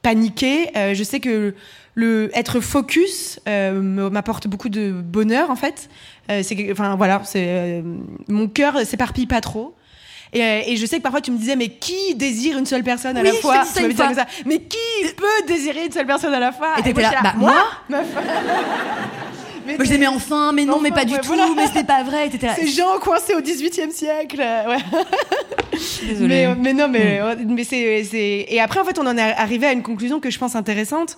[0.02, 0.70] paniquer.
[0.76, 1.54] Euh, je sais que
[1.94, 5.90] le être focus m'apporte beaucoup de bonheur, en fait.
[6.28, 7.84] C'est, enfin voilà, c'est
[8.28, 9.76] mon cœur s'éparpille pas trop.
[10.36, 12.84] Et, euh, et je sais que parfois tu me disais mais qui désire une seule
[12.84, 14.26] personne à Oui, la fois comme ça.
[14.46, 17.24] Mais qui peut désirer une seule personne à la fois Et t'étais moi, là, j'étais
[17.24, 17.56] bah, moi.
[19.68, 21.48] Mais Moi, je disais, mais enfin, mais non, mais pas du ouais, tout, voilà.
[21.56, 22.28] mais c'était pas vrai.
[22.28, 24.38] Et t'étais là, Ces gens coincés au 18e siècle.
[24.40, 24.78] euh, Ouais.
[26.08, 26.46] désolée.
[26.48, 28.46] Mais, mais non, mais, mais c'est.
[28.48, 31.18] Et après, en fait, on en est arrivé à une conclusion que je pense intéressante.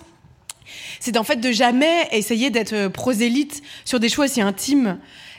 [0.98, 4.98] C'est en fait de jamais essayer d'être euh, prosélyte sur des choix aussi intimes.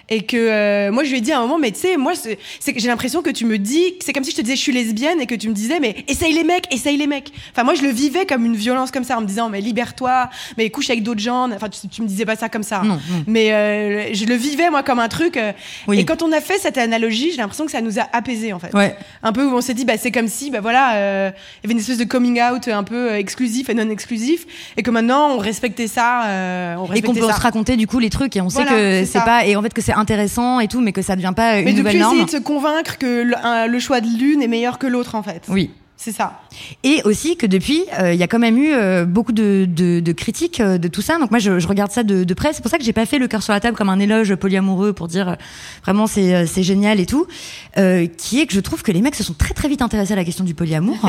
[0.09, 2.13] Et que euh, moi, je lui ai dit à un moment, mais tu sais, moi,
[2.15, 2.37] c'est
[2.75, 5.21] j'ai l'impression que tu me dis, c'est comme si je te disais, je suis lesbienne,
[5.21, 7.31] et que tu me disais, mais essaye les mecs, essaye les mecs.
[7.51, 10.29] Enfin, moi, je le vivais comme une violence comme ça, en me disant, mais libère-toi,
[10.57, 11.51] mais couche avec d'autres gens.
[11.51, 12.81] Enfin, tu, tu me disais pas ça comme ça.
[12.83, 13.23] Non, non.
[13.27, 15.37] Mais euh, je le vivais, moi, comme un truc.
[15.37, 15.51] euh,
[15.87, 15.99] Oui.
[15.99, 18.59] Et quand on a fait cette analogie, j'ai l'impression que ça nous a apaisés, en
[18.59, 18.73] fait.
[18.73, 18.95] Ouais.
[19.23, 21.31] Un peu où on s'est dit, bah, c'est comme si, bah voilà, euh,
[21.63, 24.45] il y avait une espèce de coming out un peu euh, exclusif et non exclusif,
[24.77, 26.23] et que maintenant on respectait ça.
[26.25, 28.69] euh, on Et qu'on respectait peut se raconter du coup les trucs et on Voilà,
[28.71, 31.15] sait que c'est pas et en fait que c'est intéressant et tout mais que ça
[31.15, 32.13] devient pas Mais une nouvelle norme.
[32.15, 35.15] essayer de se convaincre que le, un- le choix de l'une est meilleur que l'autre,
[35.15, 35.43] en fait.
[35.49, 35.71] Oui.
[36.01, 36.39] C'est ça.
[36.85, 39.99] Et aussi que depuis, euh, il y a quand même eu euh, beaucoup de, de,
[39.99, 41.17] de critiques euh, de tout ça.
[41.19, 42.53] Donc moi, je, je regarde ça de, de près.
[42.53, 44.33] C'est pour ça que j'ai pas fait le cœur sur la table comme un éloge
[44.35, 45.35] polyamoureux pour dire
[45.83, 47.27] vraiment c'est c'est génial et tout.
[47.75, 50.15] Qui est que je trouve que les mecs se sont très très vite intéressés à
[50.15, 50.95] la question du polyamour.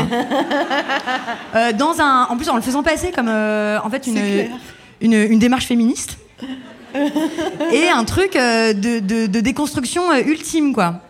[1.78, 4.08] Dans un, en plus en le faisant passer comme en fait
[5.00, 6.18] une une démarche féministe.
[7.72, 11.00] et un truc euh, de, déconstruction euh, ultime quoi.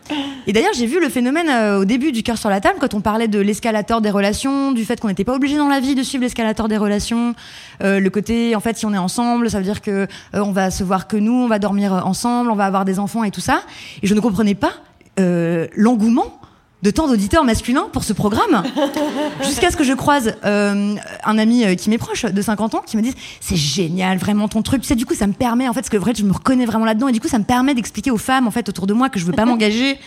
[0.47, 2.95] Et d'ailleurs, j'ai vu le phénomène euh, au début du cœur sur la table quand
[2.95, 5.95] on parlait de l'escalator des relations, du fait qu'on n'était pas obligé dans la vie
[5.95, 7.35] de suivre l'escalator des relations,
[7.81, 10.83] le côté en fait si on est ensemble, ça veut dire que on va se
[10.83, 13.63] voir que nous, on va dormir ensemble, on va avoir des enfants et tout ça.
[14.03, 14.73] Et je ne comprenais pas
[15.17, 16.40] l'engouement
[16.83, 18.63] de tant d'auditeurs masculins pour ce programme.
[19.45, 22.83] Jusqu'à ce que je croise euh, un ami euh, qui m'est proche de 50 ans
[22.87, 24.83] qui me dit c'est génial vraiment ton truc.
[24.83, 26.65] Tu sais du coup ça me permet en fait parce que vrai je me reconnais
[26.67, 28.95] vraiment là-dedans et du coup ça me permet d'expliquer aux femmes en fait autour de
[28.95, 29.99] moi que je veux pas m'engager.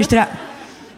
[0.00, 0.28] J'étais là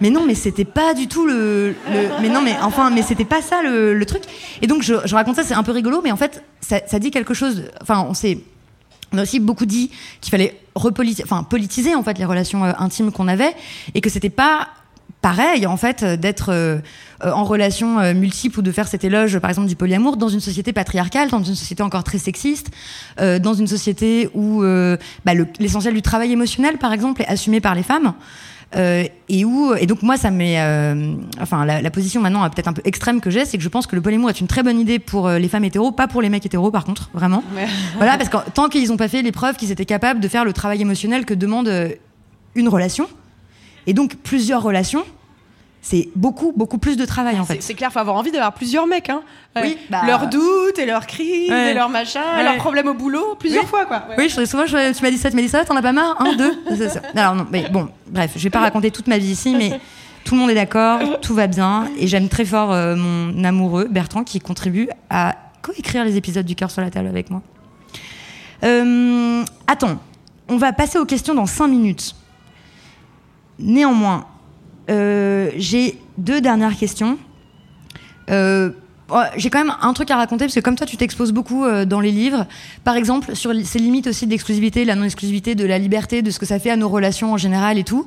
[0.00, 3.24] mais non mais c'était pas du tout le, le- mais non mais enfin mais c'était
[3.24, 4.22] pas ça le, le truc.
[4.62, 7.00] Et donc je, je raconte ça c'est un peu rigolo mais en fait ça, ça
[7.00, 7.64] dit quelque chose.
[7.82, 8.38] Enfin on s'est
[9.12, 9.90] on a aussi beaucoup dit
[10.20, 13.52] qu'il fallait repolitiser, enfin politiser en fait les relations euh, intimes qu'on avait
[13.94, 14.68] et que c'était pas
[15.20, 16.78] pareil en fait euh, d'être euh,
[17.24, 20.28] euh, en relation euh, multiple ou de faire cet éloge par exemple du polyamour dans
[20.28, 22.68] une société patriarcale, dans une société encore très sexiste,
[23.20, 27.26] euh, dans une société où euh, bah, le- l'essentiel du travail émotionnel par exemple est
[27.28, 28.14] assumé par les femmes.
[28.76, 32.68] Euh, et où et donc moi ça met euh, enfin la, la position maintenant peut-être
[32.68, 34.62] un peu extrême que j'ai c'est que je pense que le polyamour est une très
[34.62, 37.42] bonne idée pour les femmes hétéros pas pour les mecs hétéros par contre vraiment
[37.96, 40.44] voilà parce que tant qu'ils n'ont pas fait les preuves qu'ils étaient capables de faire
[40.44, 41.72] le travail émotionnel que demande
[42.54, 43.08] une relation
[43.88, 45.04] et donc plusieurs relations
[45.80, 48.86] c'est beaucoup beaucoup plus de travail en fait c'est clair, faut avoir envie d'avoir plusieurs
[48.86, 49.08] mecs.
[49.10, 49.22] Hein.
[49.62, 51.70] Oui, bah- Leurs doutes et leurs crises Ouais.
[51.70, 53.68] et leurs machins, et leurs problèmes au boulot, plusieurs Oui.
[53.70, 54.02] fois quoi.
[54.08, 54.14] Ouais.
[54.18, 55.92] Oui, je, souvent, je- tu m'as dit ça, tu m'as dit ça, t'en as pas
[55.92, 56.20] marre?
[56.20, 56.52] Un, deux?
[57.14, 59.80] Alors, non, mais bon, bref, je vais pas raconter toute ma vie ici, mais
[60.24, 63.86] tout le monde est d'accord, tout va bien, et j'aime très fort euh, mon amoureux,
[63.88, 67.40] Bertrand, qui contribue à coécrire les épisodes du cœur sur la table avec moi.
[68.64, 69.98] Euh, attends,
[70.48, 72.14] on va passer aux questions dans 5 minutes.
[73.58, 74.26] Néanmoins,
[74.90, 77.18] euh, j'ai deux dernières questions.
[78.30, 78.70] Euh,
[79.36, 81.86] j'ai quand même un truc à raconter parce que comme toi tu t'exposes beaucoup euh,
[81.86, 82.46] dans les livres,
[82.84, 86.44] par exemple sur ces limites aussi d'exclusivité, la non-exclusivité, de la liberté, de ce que
[86.44, 88.06] ça fait à nos relations en général et tout.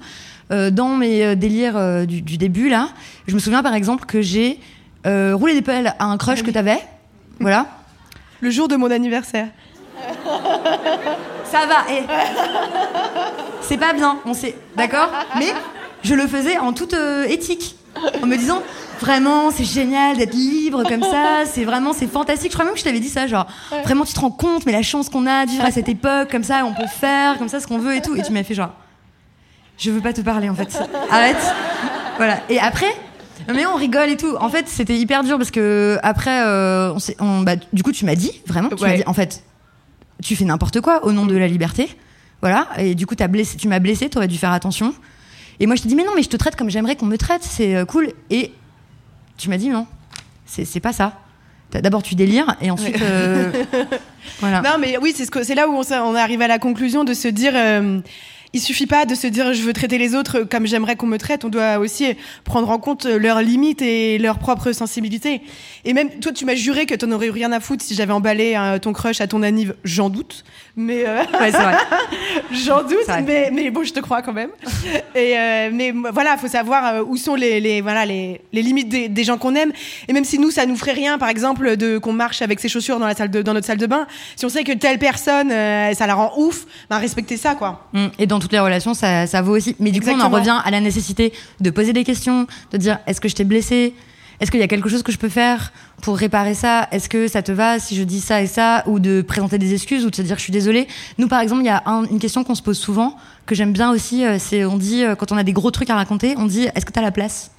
[0.52, 2.89] euh, dans mes euh, délires euh, du, du début là,
[3.26, 4.60] je me souviens par exemple que j'ai
[5.08, 6.78] euh, roulé des pelles à un crush que t'avais,
[7.39, 7.66] voilà.
[8.39, 9.47] Le jour de mon anniversaire.
[11.52, 12.04] Ça va, et
[13.62, 15.10] c'est pas bien, on sait, d'accord?
[15.38, 15.54] Mais
[16.04, 17.76] je le faisais en toute euh, éthique,
[18.24, 18.62] en me disant
[18.99, 22.52] vraiment c'est génial d'être libre comme ça, c'est vraiment c'est fantastique.
[22.52, 23.47] Je crois même que je t'avais dit ça, genre
[23.84, 26.30] vraiment tu te rends compte, mais la chance qu'on a de vivre à cette époque
[26.32, 28.16] comme ça, on peut faire comme ça ce qu'on veut et tout.
[28.16, 28.70] Et tu m'as fait genre
[29.78, 30.78] je veux pas te parler en fait,
[31.10, 31.38] arrête.
[32.18, 32.38] Voilà.
[32.49, 32.93] Et après.
[33.52, 34.36] Mais on rigole et tout.
[34.39, 37.91] En fait, c'était hyper dur parce que après, euh, on s'est- on- bah, du coup,
[37.91, 39.43] tu m'as dit vraiment, tu m'as dit, en fait,
[40.22, 41.89] tu fais n'importe quoi au nom de la liberté.
[42.41, 42.67] Voilà.
[42.78, 44.93] Et du coup, as blessé, tu m'as blessé, t'aurais dû faire attention.
[45.59, 47.17] Et moi, je te dis, mais non, mais je te traite comme j'aimerais qu'on me
[47.17, 48.13] traite, c'est euh, cool.
[48.30, 48.51] Et
[49.38, 49.86] tu m'as dit, non,
[50.45, 51.19] c'est pas ça.
[51.72, 53.01] D'abord, tu délires, et ensuite.
[53.01, 53.49] euh,
[54.39, 54.61] voilà.
[54.61, 57.53] Non, mais oui, c'est ce là où on arrive à la conclusion de se dire.
[57.55, 58.01] euh,
[58.54, 61.18] il suffit pas de se dire je veux traiter les autres comme j'aimerais qu'on me
[61.18, 61.45] traite.
[61.45, 65.41] On doit aussi prendre en compte leurs limites et leurs propres sensibilités.
[65.86, 68.14] Et même toi, tu m'as juré que t'en aurais eu rien à foutre si j'avais
[68.14, 69.76] emballé euh, ton crush à ton anniv.
[69.86, 70.43] J'en doute,
[70.76, 71.52] mais euh, ouais,
[72.52, 74.49] j'en doute, mais, mais bon, je te crois quand même.
[75.16, 79.08] Et euh, mais voilà, faut savoir où sont les, les voilà les, les limites des,
[79.08, 79.72] des gens qu'on aime.
[80.10, 82.68] Et même si nous, ça nous ferait rien, par exemple, de qu'on marche avec ses
[82.68, 84.99] chaussures dans la salle de dans notre salle de bain, si on sait que telle
[84.99, 87.88] personne, ça la rend ouf, ben respecter ça quoi.
[87.93, 88.08] Mmh.
[88.20, 89.76] Et dans toutes les relations, ça, ça vaut aussi.
[89.80, 93.00] Mais du coup, on en revient à la nécessité de poser des questions, de dire
[93.08, 93.94] est-ce que je t'ai blessé?
[94.39, 95.72] Est-ce qu'il y a quelque chose que je peux faire
[96.02, 96.88] pour réparer ça?
[96.92, 98.84] Est-ce que ça te va si je dis ça et ça?
[98.88, 100.88] Ou de présenter des excuses ou de se dire je suis désolée.
[101.20, 103.16] Nous, par exemple, il y a une question qu'on se pose souvent,
[103.46, 105.92] que j'aime bien aussi, euh, c'est on dit, euh, quand on a des gros trucs
[105.92, 107.52] à raconter, on dit est-ce que tu as la place?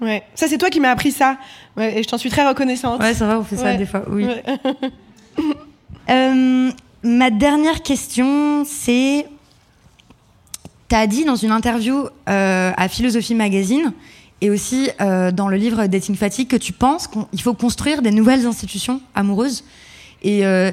[0.00, 1.36] Ouais, ça c'est toi qui m'as appris ça.
[1.78, 3.00] et je t'en suis très reconnaissante.
[3.00, 4.26] Ouais, ça va, on fait ça des fois, oui.
[6.10, 6.70] Euh,
[7.02, 9.26] ma dernière question, c'est
[10.88, 13.92] tu as dit dans une interview à Philosophie Magazine
[14.44, 18.10] et aussi euh, dans le livre Dating Fatigue que tu penses qu'il faut construire des
[18.10, 19.64] nouvelles institutions amoureuses.
[20.22, 20.70] Et euh,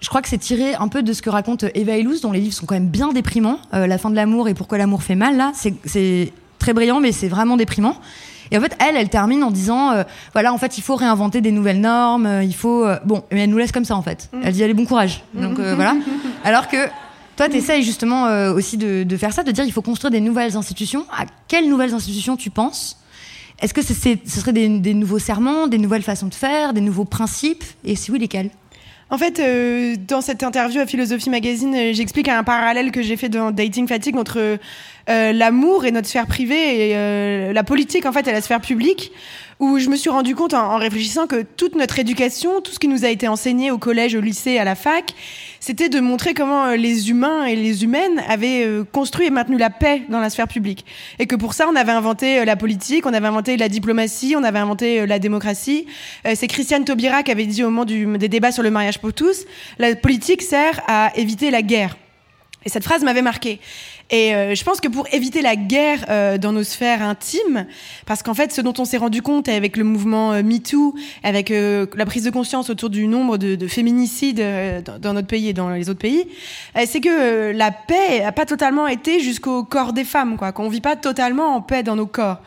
[0.00, 2.40] je crois que c'est tiré un peu de ce que raconte Eva Illouz, dont les
[2.40, 3.58] livres sont quand même bien déprimants.
[3.74, 7.12] Euh, la fin de l'amour et pourquoi l'amour fait mal, là, c'est très brillant, mais
[7.12, 7.96] c'est vraiment déprimant.
[8.50, 9.92] Et en fait, elle, elle termine en disant,
[10.32, 12.86] voilà, en fait, il faut réinventer des nouvelles normes, il faut...
[13.04, 14.30] bon, mais elle nous laisse comme ça, en fait.
[14.32, 14.40] Mm.
[14.44, 15.24] Elle dit, allez, bon courage.
[15.34, 15.96] Donc voilà.
[16.44, 16.76] Alors que
[17.36, 20.20] toi, tu essayes justement euh, aussi de, faire ça, de dire il faut construire des
[20.20, 21.04] nouvelles institutions.
[21.10, 22.98] À quelles nouvelles institutions tu penses?
[23.60, 27.64] Est-ce que ce serait des, nouveaux serments, des nouvelles façons de faire, des nouveaux principes?
[27.84, 28.50] Et si oui, lesquels?
[29.08, 33.16] En fait, euh, dans cette interview à Philosophie Magazine, euh, j'explique un parallèle que j'ai
[33.16, 34.58] fait dans Dating Fatigue entre
[35.08, 39.12] l'amour et notre sphère privée et la politique en fait et la sphère publique
[39.58, 42.88] où je me suis rendu compte en, réfléchissant que toute notre éducation, tout ce qui
[42.88, 45.14] nous a été enseigné au collège, au lycée, à la fac,
[45.60, 49.56] c'était de montrer comment euh, les humains et les humaines avaient euh, construit et maintenu
[49.56, 50.84] la paix dans la sphère publique.
[51.18, 54.34] Et que pour ça, on avait inventé euh, la politique, on avait inventé la diplomatie,
[54.36, 55.86] on avait inventé la démocratie.
[56.34, 59.12] C'est Christiane Taubira qui avait dit au moment du, des débats sur le mariage pour
[59.12, 59.44] tous,
[59.78, 61.96] la politique sert à éviter la guerre.
[62.64, 63.60] Et cette phrase m'avait marqué.
[64.10, 67.66] Et euh, je pense que pour éviter la guerre euh, dans nos sphères intimes,
[68.06, 70.94] parce qu'en fait, ce dont on s'est rendu compte avec le mouvement euh, MeToo,
[71.24, 74.42] avec la prise de conscience autour du nombre de, de féminicides
[75.00, 76.26] dans, notre pays et dans les autres pays,
[76.86, 80.52] c'est que la paix n'a pas totalement été jusqu'au corps des femmes, quoi.
[80.52, 82.38] Qu'on vit pas totalement en paix dans nos corps.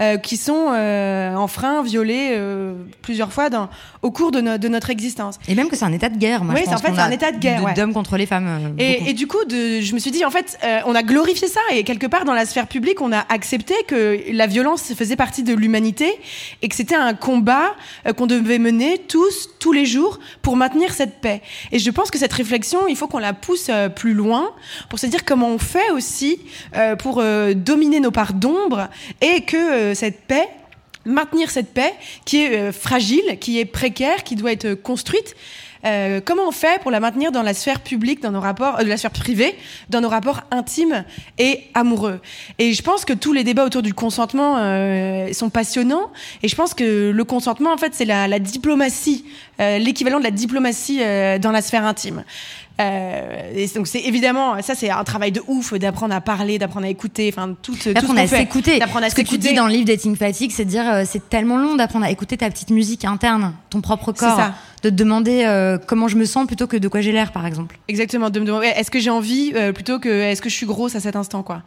[0.00, 2.72] Euh, qui sont euh, enfreints, violés euh,
[3.02, 3.68] plusieurs fois dans,
[4.02, 5.40] au cours de, de, notre existence.
[5.48, 6.44] Et même que c'est un état de guerre.
[6.44, 7.74] Moi, oui, en fait, c'est un état de guerre.
[7.74, 8.76] D'hommes contre les femmes.
[8.78, 11.60] Et, et, du coup, de, je me suis dit, en fait, on a glorifié ça
[11.74, 15.42] et quelque part dans la sphère publique, on a accepté que la violence faisait partie
[15.42, 16.08] de l'humanité
[16.62, 17.74] et que c'était un combat
[18.16, 21.42] qu'on devait mener tous, tous les jours pour maintenir cette paix.
[21.72, 24.50] Et je pense que cette réflexion, il faut qu'on la pousse plus loin
[24.90, 26.38] pour se dire comment on fait aussi
[27.00, 27.20] pour
[27.56, 28.88] dominer nos parts d'ombre
[29.20, 30.48] et que cette paix,
[31.08, 31.92] maintenir cette paix
[32.24, 35.34] qui est euh, fragile, qui est précaire, qui doit être construite.
[35.84, 38.82] Euh, comment on fait pour la maintenir dans la sphère publique, dans nos rapports, euh,
[38.82, 39.54] la sphère privée,
[39.90, 41.04] dans nos rapports intimes
[41.38, 42.20] et amoureux?
[42.58, 44.56] Et je pense que tous les débats autour du consentement
[45.32, 46.10] sont passionnants.
[46.42, 49.24] Et je pense que le consentement, en fait, c'est la, diplomatie,
[49.58, 50.98] l'équivalent de la diplomatie
[51.40, 52.24] dans la sphère intime.
[52.80, 56.86] Euh, et donc c'est évidemment ça c'est un travail de ouf d'apprendre à parler, d'apprendre
[56.86, 58.78] à écouter, enfin tout, tout d'apprendre à s'écouter.
[59.08, 61.58] Ce que tu dis dans le livre Dating Fatigue, c'est de dire euh, c'est tellement
[61.58, 64.36] long d'apprendre à écouter ta petite musique interne, ton propre corps.
[64.36, 64.54] Ça
[64.84, 67.46] de te demander euh, comment je me sens plutôt que de quoi j'ai l'air, par
[67.46, 67.76] exemple.
[67.88, 70.94] Exactement, de me demander est-ce que j'ai envie plutôt que est-ce que je suis grosse
[70.94, 71.64] à cet instant, quoi.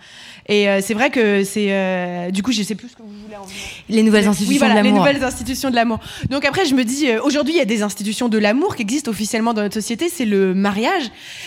[0.47, 3.45] Et c'est vrai que c'est du coup, je sais plus ce que vous voulez en
[3.89, 4.83] Les nouvelles institutions de l'amour.
[4.83, 5.99] Les nouvelles institutions de l'amour.
[6.29, 9.11] Donc après, je me dis aujourd'hui, il y a des institutions de l'amour qui existent
[9.11, 11.00] officiellement dans notre société, c'est le mariage.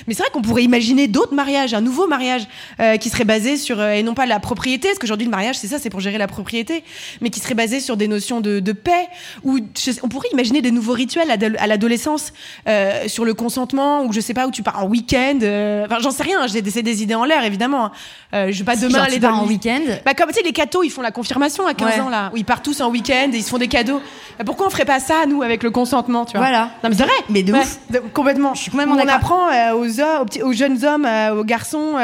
[0.07, 2.47] Mais c'est vrai qu'on pourrait imaginer d'autres mariages, un nouveau mariage
[3.01, 5.79] qui serait basé sur et non pas la propriété, parce qu'aujourd'hui le mariage, c'est ça,
[5.79, 6.85] c'est pour gérer la propriété,
[7.21, 9.09] mais qui serait basé sur des notions de, de paix.
[9.45, 9.61] Ou
[10.03, 12.33] on pourrait imaginer des nouveaux rituels à à l'adolescence
[12.69, 15.39] euh, sur le consentement ou je sais pas où tu pars en week-end.
[15.43, 16.47] Euh, enfin, j'en sais rien.
[16.47, 17.91] J'ai des, idées en l'air évidemment.
[18.33, 19.81] Euh, je vais pas demain aller en week-end.
[20.05, 22.37] Bah comme tu sais les cadeaux, ils font la confirmation à 15 ans là, où
[22.37, 24.01] ils partent tous en week-end et ils se font des cadeaux.
[24.39, 26.47] Bah, pourquoi on ferait pas ça nous avec le consentement, tu vois?
[26.47, 26.71] Voilà.
[26.83, 27.13] Non mais c'est vrai.
[27.29, 27.79] Mais de ouf.
[28.13, 28.55] complètement.
[28.55, 29.44] Je suis complètement On apprend
[29.75, 31.95] aux, aux, aux, jeunes hommes, aux garçons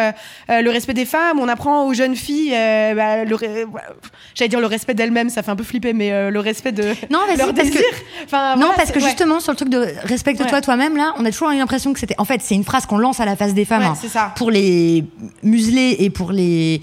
[0.49, 1.39] le respect des femmes.
[1.39, 3.37] On apprend aux jeunes filles, bah, le,
[4.35, 7.21] j'allais dire le respect d'elles-mêmes, ça fait un peu flipper, mais le respect de non,
[7.37, 7.83] leur désir.
[8.25, 11.51] Enfin, non, parce que justement sur le truc de respecte-toi toi-même, là, on a toujours
[11.51, 12.15] eu l'impression que c'était.
[12.19, 14.33] En fait, c'est une phrase qu'on lance à la face des femmes ça.
[14.37, 15.05] pour les
[15.43, 16.81] museler et pour les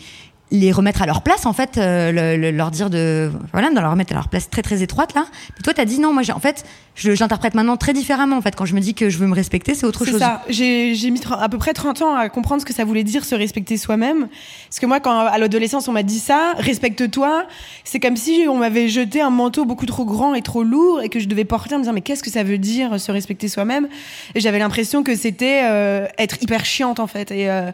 [0.49, 4.13] les remettre à leur place en fait euh, leur dire de voilà de leur remettre
[4.13, 5.25] à leur place très très étroite là.
[5.57, 6.63] Mais toi t'as dit non moi j'ai en fait
[6.95, 8.55] j'interprète maintenant très différemment en fait.
[8.55, 10.19] Quand je me dis que je veux me respecter c'est autre chose.
[10.19, 10.43] ça.
[10.47, 13.35] J'ai mis à peu près 30 ans à comprendre ce que ça voulait dire se
[13.35, 14.29] respecter soi-même.
[14.69, 17.45] Parce que moi quand à l'adolescence on m'a dit ça respecte-toi
[17.83, 21.09] c'est comme si on m'avait jeté un manteau beaucoup trop grand et trop lourd et
[21.09, 23.49] que je devais porter en me disant mais qu'est-ce que ça veut dire se respecter
[23.49, 23.89] soi-même?
[24.33, 27.31] Et j'avais l'impression que c'était euh, être hyper chiante en fait.
[27.31, 27.71] Et euh,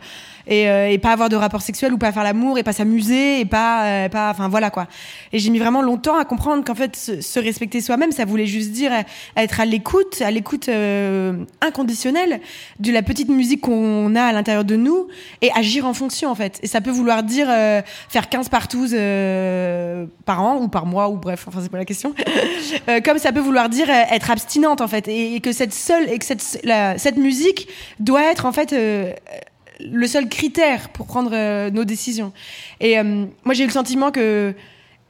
[0.47, 3.39] et, euh, et, pas avoir de rapport sexuel ou pas faire l'amour et pas s'amuser
[3.39, 4.87] et pas euh, pas enfin voilà quoi.
[5.31, 8.71] Et j'ai mis vraiment longtemps à comprendre qu'en fait se, respecter soi-même ça voulait juste
[8.71, 8.91] dire
[9.35, 12.41] être à l'écoute à l'écoute euh, inconditionnelle
[12.79, 15.07] de la petite musique qu'on a à l'intérieur de nous
[15.41, 16.59] et agir en fonction en fait.
[16.61, 17.47] Et ça peut vouloir dire
[18.09, 18.91] faire 15 partous
[20.25, 22.13] par an ou par mois ou bref enfin c'est pas la question.
[23.05, 25.07] Comme ça peut vouloir dire être abstinente en fait.
[25.07, 27.67] Et, que cette seule et que cette la, cette musique
[27.99, 28.73] doit être en fait
[29.91, 32.33] le seul critère pour prendre euh, nos décisions.
[32.79, 34.53] Et euh, moi, j'ai eu le sentiment que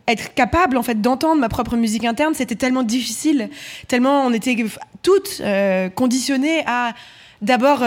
[0.05, 3.49] être capable en fait d'entendre ma propre musique interne, c'était tellement difficile,
[3.87, 4.65] tellement on était
[5.01, 6.93] toutes euh, conditionnées à
[7.41, 7.83] d'abord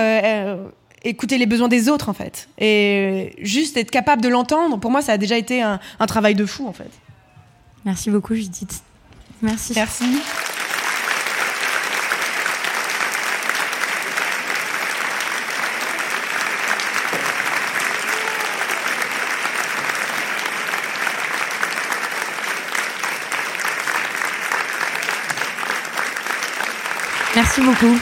[1.05, 4.79] écouter les besoins des autres en fait, et juste être capable de l'entendre.
[4.81, 6.91] Pour moi, ça a déjà été un, un travail de fou en fait.
[7.85, 8.83] Merci beaucoup, Judith.
[9.43, 9.75] Merci.
[9.77, 10.05] Merci.
[27.57, 27.99] Merci beaucoup.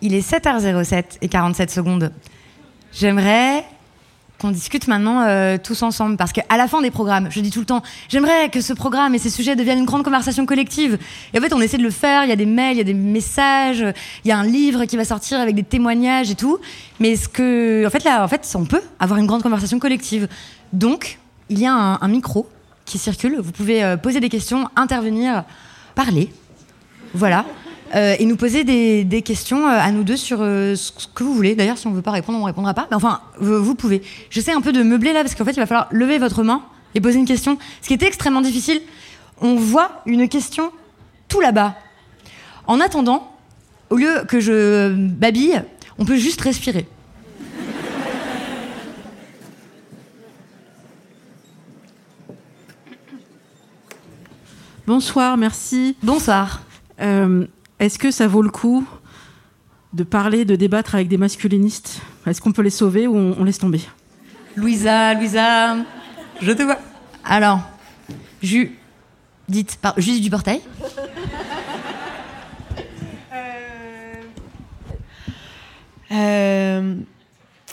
[0.00, 2.12] Il est 7h07 et 47 secondes.
[2.92, 3.64] J'aimerais
[4.38, 7.60] qu'on discute maintenant euh, tous ensemble parce qu'à la fin des programmes, je dis tout
[7.60, 10.98] le temps, j'aimerais que ce programme et ces sujets deviennent une grande conversation collective.
[11.34, 12.24] Et en fait, on essaie de le faire.
[12.24, 13.84] Il y a des mails, il y a des messages,
[14.24, 16.58] il y a un livre qui va sortir avec des témoignages et tout.
[16.98, 20.28] Mais ce que, en fait, là, en fait, on peut avoir une grande conversation collective.
[20.72, 21.18] Donc,
[21.50, 22.48] il y a un micro
[22.84, 23.38] qui circulent.
[23.40, 25.44] Vous pouvez euh, poser des questions, intervenir,
[25.94, 26.30] parler.
[27.14, 27.44] Voilà.
[27.94, 31.54] Euh, et nous poser des, questions euh, à nous deux sur ce que vous voulez.
[31.54, 32.86] D'ailleurs, si on ne veut pas répondre, on ne répondra pas.
[32.90, 34.02] Mais enfin, vous, pouvez.
[34.30, 36.62] J'essaie un peu de meubler là, parce qu'en fait, il va falloir lever votre main
[36.94, 37.58] et poser une question.
[37.82, 38.80] Ce qui était extrêmement difficile,
[39.40, 40.72] on voit une question
[41.28, 41.76] tout là-bas.
[42.66, 43.32] En attendant,
[43.90, 45.62] au lieu que je babille,
[45.98, 46.86] on peut juste respirer.
[54.86, 55.96] Bonsoir, merci.
[56.02, 56.60] Bonsoir.
[57.00, 57.46] Euh,
[57.78, 58.86] est-ce que ça vaut le coup
[59.94, 62.02] de parler, de débattre avec des masculinistes?
[62.26, 63.80] Est-ce qu'on peut les sauver ou on, laisse tomber?
[64.56, 65.76] Louisa, Louisa,
[66.42, 66.78] je te vois.
[67.24, 67.60] Alors,
[69.48, 70.60] dites, par, juste du portail.
[73.32, 74.14] Euh,
[76.12, 76.94] euh,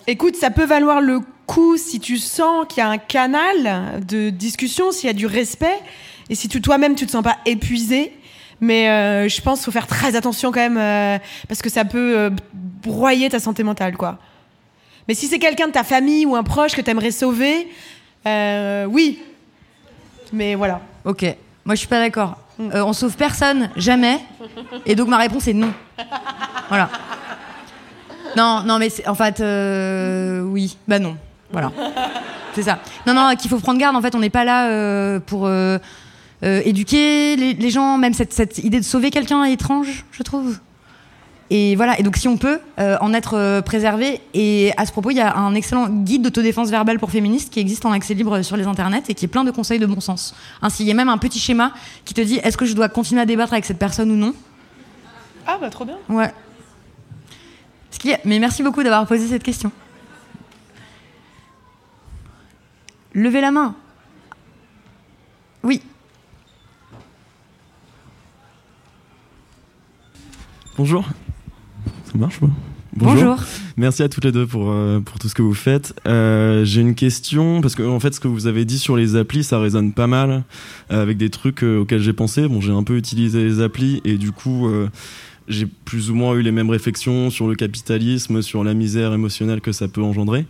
[0.08, 4.30] écoute, ça peut valoir le coup si tu sens qu'il y a un canal de
[4.30, 5.78] discussion, s'il y a du respect.
[6.32, 8.14] Et si tu toi-même tu te sens pas épuisé,
[8.62, 11.20] mais euh, je pense qu'il faut faire très attention quand même euh,
[11.50, 14.18] parce que ça peut euh, broyer ta santé mentale, quoi.
[15.10, 17.68] Mais si c'est quelqu'un de ta famille ou un proche que tu aimerais sauver,
[18.88, 19.20] oui.
[20.32, 20.80] Mais voilà.
[21.04, 21.24] Ok.
[21.66, 22.38] Moi, je suis pas d'accord.
[22.58, 22.70] Mm.
[22.76, 24.20] on sauve personne, jamais.
[24.86, 25.74] Et donc ma réponse est non.
[26.70, 26.90] Voilà.
[28.38, 29.44] Non, non, mais en fait,
[30.46, 30.78] oui.
[30.88, 31.18] Bah non.
[31.52, 31.74] Voilà.
[32.54, 32.80] C'est ça.
[33.06, 33.96] Non, non, qu'il faut prendre garde.
[33.96, 35.78] En fait, on n'est pas là pour euh,
[36.42, 40.60] éduquer les, gens, même cette, cette idée de sauver quelqu'un étrange, je trouve.
[41.54, 44.94] Et voilà, et donc si on peut euh, en être euh, préservé, et à ce
[44.94, 48.14] propos, il y a un excellent guide d'autodéfense verbale pour féministes qui existe en accès
[48.14, 50.34] libre sur les internets et qui est plein de conseils de bon sens.
[50.62, 51.74] Ainsi, il y a même un petit schéma
[52.06, 54.34] qui te dit est-ce que je dois continuer à débattre avec cette personne ou non?
[55.46, 55.98] Ah bah trop bien.
[56.08, 56.32] Ouais.
[58.24, 59.74] Mais merci beaucoup d'avoir posé cette question.
[63.14, 63.76] Levez la main.
[65.64, 65.82] Oui.
[70.82, 71.08] Bonjour.
[72.06, 72.50] Ça marche pas?
[72.96, 73.38] Bonjour.
[73.78, 75.94] Merci à toutes les deux pour, euh, pour tout ce que vous faites.
[76.08, 79.16] Euh, j'ai une question, parce que en fait, ce que vous avez dit sur les
[79.16, 80.44] applis, ça résonne pas mal
[80.92, 82.48] euh, avec des trucs auxquels j'ai pensé.
[82.48, 84.72] Bon, j'ai un peu utilisé les applis et du coup,
[85.48, 89.62] j'ai plus ou moins eu les mêmes réflexions sur le capitalisme, sur la misère émotionnelle
[89.62, 90.48] que ça peut engendrer.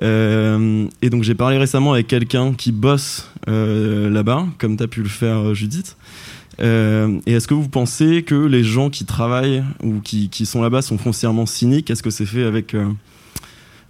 [0.00, 5.08] et donc, j'ai parlé récemment avec quelqu'un qui bosse là-bas, comme tu as pu le
[5.08, 5.96] faire, Judith.
[6.60, 10.62] Euh, et est-ce que vous pensez que les gens qui travaillent ou qui, qui sont
[10.62, 11.90] là-bas sont foncièrement cyniques?
[11.90, 12.88] Est-ce que c'est fait avec, euh,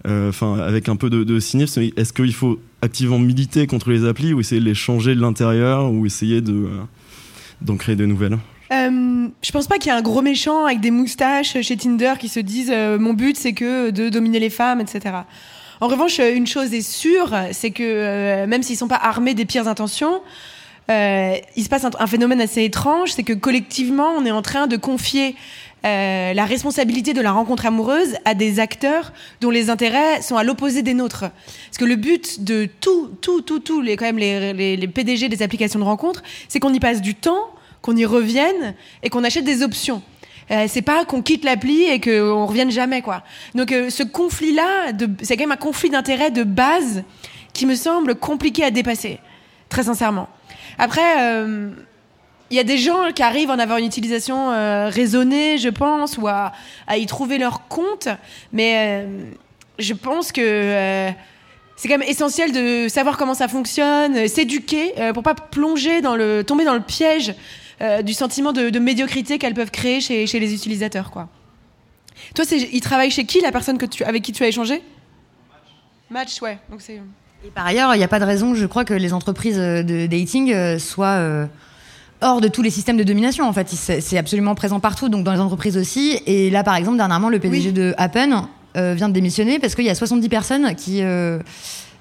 [0.06, 1.82] euh, enfin, avec un peu de, cynisme?
[1.96, 5.90] Est-ce qu'il faut activement militer contre les applis ou essayer de les changer de l'intérieur
[5.90, 6.68] ou essayer de,
[7.62, 8.38] d'en créer de nouvelles?
[8.70, 12.28] Je pense pas qu'il y ait un gros méchant avec des moustaches chez Tinder qui
[12.28, 15.16] se disent euh, mon but c'est que de dominer les femmes, etc.
[15.80, 19.44] En revanche, une chose est sûre, c'est que euh, même s'ils sont pas armés des
[19.44, 20.20] pires intentions,
[20.90, 24.66] euh, il se passe un, phénomène assez étrange, c'est que collectivement, on est en train
[24.66, 25.36] de confier
[25.84, 30.44] euh, la responsabilité de la rencontre amoureuse à des acteurs dont les intérêts sont à
[30.44, 31.20] l'opposé des nôtres.
[31.20, 34.88] Parce que le but de tout, tout, tout, tout, les, quand même les, les, les
[34.88, 37.50] PDG des applications de rencontre, c'est qu'on y passe du temps,
[37.82, 40.02] qu'on y revienne et qu'on achète des options.
[40.50, 43.22] Euh, c'est pas qu'on quitte l'appli et qu'on revienne jamais quoi.
[43.54, 47.04] Donc euh, ce conflit-là, de- c'est quand même un conflit d'intérêts de base
[47.52, 49.18] qui me semble compliqué à dépasser,
[49.68, 50.28] très sincèrement.
[50.78, 51.70] Après, euh,
[52.50, 55.68] il y a des gens qui arrivent à en avoir une utilisation euh, raisonnée, je
[55.68, 56.52] pense, ou à,
[56.96, 58.08] y trouver leur compte,
[58.52, 59.30] mais euh,
[59.78, 61.10] je pense que euh,
[61.78, 66.00] c'est quand même essentiel de savoir comment ça fonctionne, euh, s'éduquer euh, pour pas plonger
[66.00, 67.36] dans le, tomber dans le piège
[67.80, 71.28] euh, du sentiment de, médiocrité qu'elles peuvent créer chez, chez les utilisateurs, quoi.
[72.34, 74.82] Toi, il travaille chez qui la personne que tu, avec qui tu as échangé?
[76.10, 76.58] Match, ouais.
[76.68, 77.00] Donc c'est.
[77.44, 79.82] Et par ailleurs, il n'y a pas de raison, je crois, que les entreprises euh,
[79.82, 81.46] de dating euh, soient euh,
[82.20, 83.46] hors de tous les systèmes de domination.
[83.48, 86.18] En fait, c'est absolument présent partout, donc dans les entreprises aussi.
[86.26, 87.72] Et là, par exemple, dernièrement, le PDG Oui.
[87.72, 91.02] de Appen euh, vient de démissionner parce qu'il y a 70 personnes qui.
[91.02, 91.38] euh,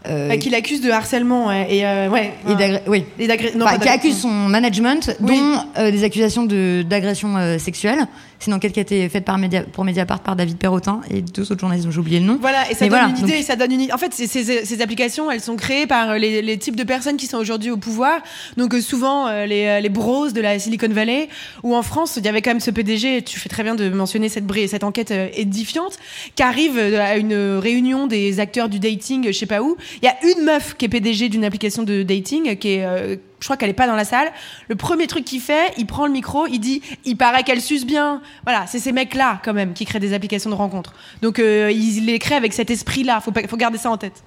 [0.07, 2.33] euh, Bah, qui l'accuse de harcèlement ouais, et ouais.
[2.47, 3.03] et oui.
[3.19, 5.37] Et d'agré- non, Enfin, pas qui d'agré- accuse son management, Oui.
[5.37, 8.07] dont des accusations d'agression sexuelle.
[8.39, 9.37] C'est une enquête qui a été faite par
[9.73, 12.37] pour Mediapart par David Perrotin et deux autres journalistes dont j'ai oublié le nom.
[12.39, 13.91] Voilà, et ça Mais donne voilà, une idée, donc- et ça donne une.
[13.93, 17.17] En fait, ces, ces- ces applications, elles sont créées par les, les types de personnes
[17.17, 18.19] qui sont aujourd'hui au pouvoir.
[18.57, 21.29] Donc euh, souvent euh, les, euh, les bros de la Silicon Valley,
[21.63, 23.23] ou en France, il y avait quand même ce PDG.
[23.23, 25.97] Tu fais très bien de mentionner cette cette enquête euh, édifiante,
[26.35, 29.77] qui arrive euh, à une réunion des acteurs du dating, je sais pas où.
[30.01, 33.15] Il y a une meuf qui est PDG d'une application de dating, qui est euh,
[33.39, 34.31] je crois qu'elle est pas dans la salle.
[34.67, 37.85] Le premier truc qu'il fait, il prend le micro, il dit "Il paraît qu'elle suce
[37.85, 40.93] bien." Voilà, c'est ces mecs-là quand même qui créent des applications de rencontres.
[41.21, 43.21] Donc euh, il les crée avec cet esprit-là.
[43.21, 44.23] Faut pas, faut garder ça en tête.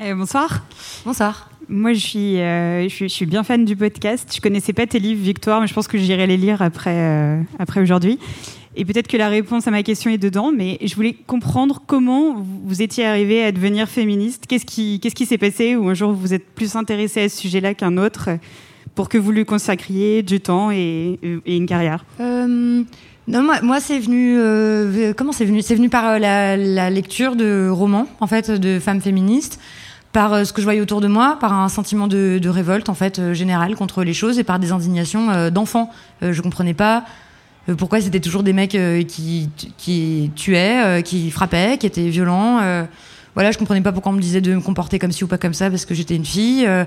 [0.00, 0.64] Euh, bonsoir.
[1.04, 1.50] Bonsoir.
[1.68, 4.32] Moi, je suis, euh, je, suis, je suis bien fan du podcast.
[4.34, 7.40] Je connaissais pas tes livres, Victoire, mais je pense que j'irai les lire après, euh,
[7.58, 8.18] après aujourd'hui.
[8.76, 12.36] Et peut-être que la réponse à ma question est dedans, mais je voulais comprendre comment
[12.64, 14.44] vous- étiez arrivé à devenir féministe.
[14.48, 17.96] Qu'est-ce qui, s'est passé ou un jour vous êtes plus intéressé à ce sujet-là qu'un
[17.96, 18.30] autre
[18.94, 22.04] pour que vous lui consacriez du temps et, une carrière?
[22.20, 22.84] Euh,
[23.30, 24.36] non, moi, c'est venu.
[24.38, 25.62] euh, comment c'est venu?
[25.62, 29.60] C'est venu par euh, la, lecture de romans, en fait, de femmes féministes,
[30.12, 32.88] par euh, ce que je voyais autour de moi, par un sentiment de, de révolte,
[32.88, 35.90] en fait, euh, générale contre les choses, et par des indignations d'enfants.
[36.22, 37.04] Je comprenais pas
[37.74, 42.58] pourquoi c'était toujours des mecs euh, qui, tuaient, euh, qui frappaient, qui étaient violents.
[42.60, 42.84] euh,
[43.34, 45.38] voilà, je comprenais pas pourquoi on me disait de me comporter comme ci ou pas
[45.38, 46.66] comme ça parce que j'étais une fille.
[46.66, 46.84] euh,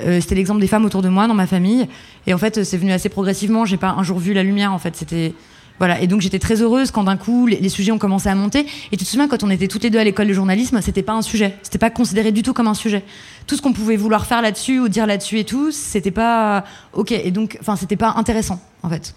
[0.00, 1.88] euh, c'était l'exemple des femmes autour de moi, dans ma famille.
[2.26, 3.64] Et en fait, c'est venu assez progressivement.
[3.64, 4.72] J'ai pas un jour vu la lumière.
[4.72, 5.34] En fait, c'était
[5.78, 6.00] voilà.
[6.00, 8.66] Et donc j'étais très heureuse quand d'un coup les, les sujets ont commencé à monter.
[8.92, 11.02] Et tu te souviens quand on était toutes les deux à l'école de journalisme, c'était
[11.02, 11.56] pas un sujet.
[11.62, 13.02] C'était pas considéré du tout comme un sujet.
[13.46, 17.12] Tout ce qu'on pouvait vouloir faire là-dessus ou dire là-dessus et tout, c'était pas ok.
[17.12, 19.14] Et donc, enfin, c'était pas intéressant en fait.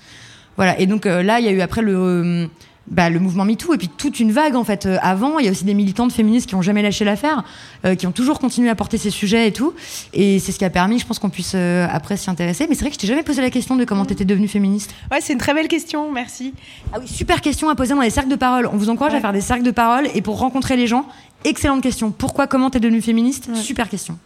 [0.62, 0.80] Voilà.
[0.80, 2.48] Et donc euh, là, il y a eu après le euh,
[2.88, 4.86] bah, le mouvement MeToo et puis toute une vague en fait.
[4.86, 7.44] Euh, avant, il y a aussi des militantes féministes qui ont jamais lâché l'affaire,
[7.86, 9.74] euh, qui ont toujours continué à porter ces sujets et tout.
[10.14, 12.66] Et c'est ce qui a permis, je pense, qu'on puisse euh, après s'y intéresser.
[12.68, 14.94] Mais c'est vrai que je t'ai jamais posé la question de comment t'étais devenue féministe.
[15.12, 16.12] Ouais, c'est une très belle question.
[16.12, 16.54] Merci.
[16.94, 18.68] Ah oui, super question à poser dans les cercles de parole.
[18.72, 19.20] On vous encourage Ouais.
[19.20, 21.06] à faire des cercles de parole et pour rencontrer les gens.
[21.44, 22.12] Excellente question.
[22.12, 23.50] Pourquoi, comment t'es devenue féministe?
[23.56, 24.18] Super question.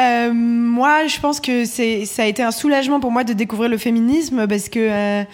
[0.00, 3.68] Euh, moi, je pense que c'est, ça a été un soulagement pour moi de découvrir
[3.68, 5.24] le féminisme parce que, euh,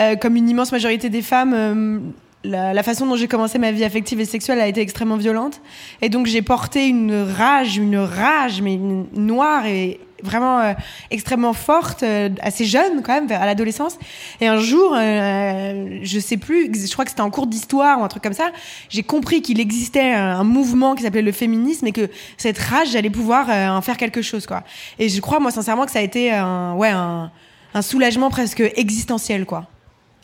[0.00, 1.98] euh, comme une immense majorité des femmes, euh,
[2.42, 5.60] la, la façon dont j'ai commencé ma vie affective et sexuelle a été extrêmement violente.
[6.02, 8.78] Et donc, j'ai porté une rage, une rage, mais
[9.12, 10.72] noire et vraiment euh,
[11.10, 13.98] extrêmement forte, euh, assez jeune quand même, vers- à l'adolescence.
[14.40, 18.04] Et un jour, euh, je sais plus, je crois que c'était en cours d'histoire ou
[18.04, 18.50] un truc comme ça,
[18.88, 22.90] j'ai compris qu'il existait un, un mouvement qui s'appelait le féminisme et que cette rage,
[22.92, 24.62] j'allais pouvoir euh, en faire quelque chose, quoi.
[24.98, 27.30] Et je crois, moi, sincèrement, que ça a été un, ouais, un,
[27.74, 29.66] un soulagement presque existentiel, quoi.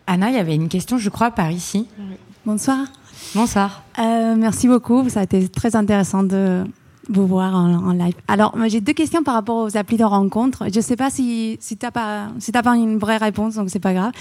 [0.07, 1.89] Anna, il y avait une question, je crois, par ici.
[2.45, 2.79] Bonsoir.
[3.35, 3.83] Bonsoir.
[3.99, 5.09] Euh, merci beaucoup.
[5.09, 6.65] Ça a été très intéressant de
[7.09, 8.15] vous voir en, live.
[8.29, 10.65] Alors, j'ai deux questions par rapport aux applis de rencontre.
[10.73, 13.81] Je sais pas si, si t'as pas, si t'as pas une vraie réponse, donc c'est
[13.81, 14.13] pas grave.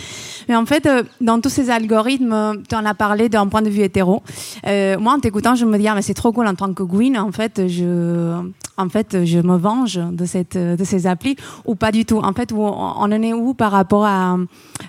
[0.48, 3.70] Mais en fait, euh, dans tous ces algorithmes, tu en as parlé d'un point de
[3.70, 4.22] vue hétéro.
[4.68, 6.84] Euh, moi, en t'écoutant, je me dis, ah, mais c'est trop cool en tant que
[6.84, 7.18] Gwyn.
[7.18, 8.36] En fait, je,
[8.78, 12.20] en fait, je me venge de cette, de ces applis ou pas du tout.
[12.20, 14.38] En fait, on en est où par rapport à,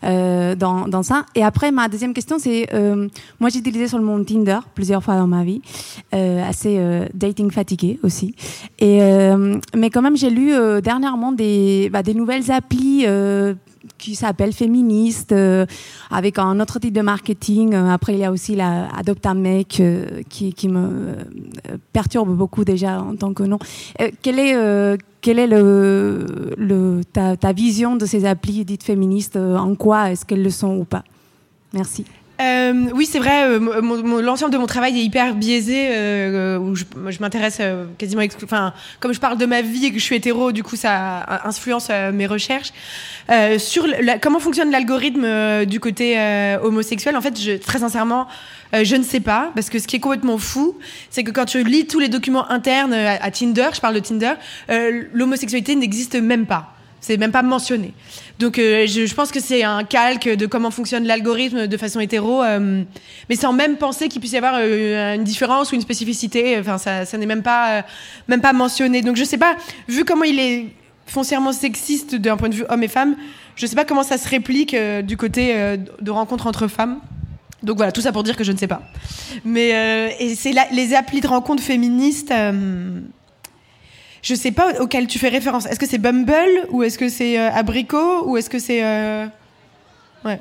[0.05, 1.25] euh, dans, dans ça?
[1.35, 3.09] Et après, ma deuxième question, c'est, euh,
[3.41, 5.63] moi, j'ai utilisé sur le monde Tinder plusieurs fois dans ma vie,
[6.15, 6.81] euh, assez
[7.15, 8.35] dating fatigué aussi.
[8.83, 13.55] Euh, mais quand même, j'ai lu euh, dernièrement des bah, des nouvelles applis euh,
[13.99, 15.65] qui s'appelle féministe, euh,
[16.11, 17.75] avec un autre type de marketing.
[17.75, 19.27] Après, il y a aussi la Adopt
[19.69, 21.17] qui, me
[21.93, 23.59] perturbe beaucoup déjà en tant que nom.
[24.23, 25.49] Quelle est
[27.13, 30.85] ta, ta vision de ces applis dites féministes En quoi est-ce qu'elles le sont ou
[30.85, 31.05] pas?
[31.73, 32.05] Merci.
[32.39, 33.45] Euh, oui, c'est vrai.
[33.45, 35.89] euh, L'ensemble de mon travail est hyper biaisé.
[35.91, 36.85] euh, où je,
[37.19, 40.53] m'intéresse euh, quasiment, enfin, comme je parle de ma vie et que je suis hétéro,
[40.53, 42.73] du coup, ça euh, influence euh, mes recherches
[43.29, 47.17] Euh, sur la- comment fonctionne l'algorithme euh, du côté euh, homosexuel?
[47.17, 48.29] En fait, je, très sincèrement,
[48.75, 50.77] euh, je ne sais pas parce que ce qui est complètement fou,
[51.11, 54.01] c'est que quand tu lis tous les documents internes euh, à, Tinder, je parle de
[54.01, 54.35] Tinder,
[54.71, 56.76] euh, l'homosexualité n'existe même pas.
[57.07, 57.95] C'est même pas mentionné.
[58.41, 62.43] Donc euh, je, pense que c'est un calque de comment fonctionne l'algorithme de façon hétéro,
[62.43, 62.83] euh,
[63.29, 66.59] mais sans même penser qu'il puisse y avoir euh, une différence ou une spécificité.
[66.59, 67.85] Enfin, ça, n'est même pas,
[68.27, 69.03] même pas mentionné.
[69.03, 69.55] Donc je sais pas,
[69.87, 70.67] vu comment il est
[71.07, 73.15] foncièrement sexiste d'un point de vue homme et femme,
[73.55, 76.99] je sais pas comment ça se réplique du côté de rencontres entre femmes.
[77.63, 78.83] Donc voilà, tout ça pour dire que je ne sais pas.
[79.45, 82.35] Mais et c'est les applis de rencontres féministes.
[84.23, 85.67] Je sais pas auquel tu fais référence.
[85.67, 89.27] Est-ce que c'est Bumble ou est-ce que c'est euh, Abricot ou est-ce que c'est euh,
[90.25, 90.41] ouais.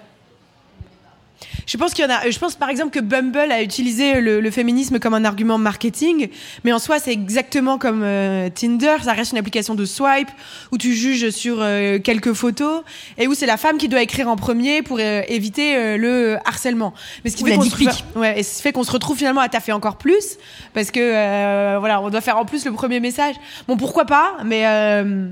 [1.66, 2.30] Je pense qu'il y en a.
[2.30, 6.30] Je pense par exemple que Bumble a utilisé le, le féminisme comme un argument marketing,
[6.64, 8.98] mais en soi c'est exactement comme euh, Tinder.
[9.04, 10.30] Ça reste une application de swipe
[10.72, 12.84] où tu juges sur euh, quelques photos
[13.18, 16.38] et où c'est la femme qui doit écrire en premier pour euh, éviter euh, le
[16.46, 16.94] harcèlement.
[17.24, 19.18] Mais ce qui Ou fait qu'on se, ouais, et ce qui fait qu'on se retrouve
[19.18, 20.38] finalement à taffer encore plus
[20.74, 23.36] parce que euh, voilà, on doit faire en plus le premier message.
[23.68, 25.30] Bon, pourquoi pas Mais euh,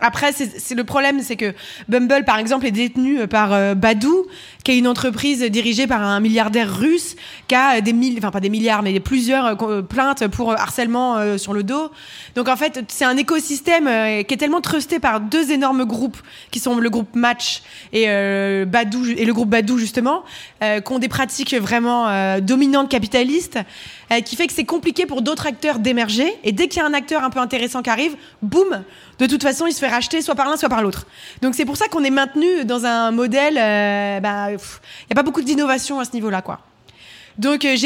[0.00, 1.54] après, c'est le problème, c'est que
[1.88, 4.26] Bumble, par exemple, est détenu par euh, Badoo,
[4.64, 7.16] qui est une entreprise dirigée par un milliardaire russe,
[7.48, 10.56] qui a des milliers, enfin pas des milliards, mais plusieurs euh, euh, plaintes pour euh,
[10.56, 11.90] harcèlement sur le dos.
[12.34, 13.84] Donc en fait, c'est un écosystème
[14.24, 16.16] qui est tellement trusté par deux énormes groupes,
[16.50, 18.06] qui sont le groupe Match et
[18.64, 20.24] Badoo et le groupe Badoo justement,
[20.60, 23.58] qui ont des pratiques vraiment dominantes capitalistes,
[24.24, 26.32] qui fait que c'est compliqué pour d'autres acteurs d'émerger.
[26.44, 28.82] Et dès qu'il y a un acteur un peu intéressant qui arrive, boum,
[29.18, 31.06] de toute façon, il se fait racheter soit par l'un, soit par l'autre.
[31.42, 33.54] Donc c'est pour ça qu'on est maintenu dans un modèle.
[34.22, 36.60] bah, Il n'y a pas beaucoup d'innovation à ce niveau-là, quoi.
[37.38, 37.76] Donc euh,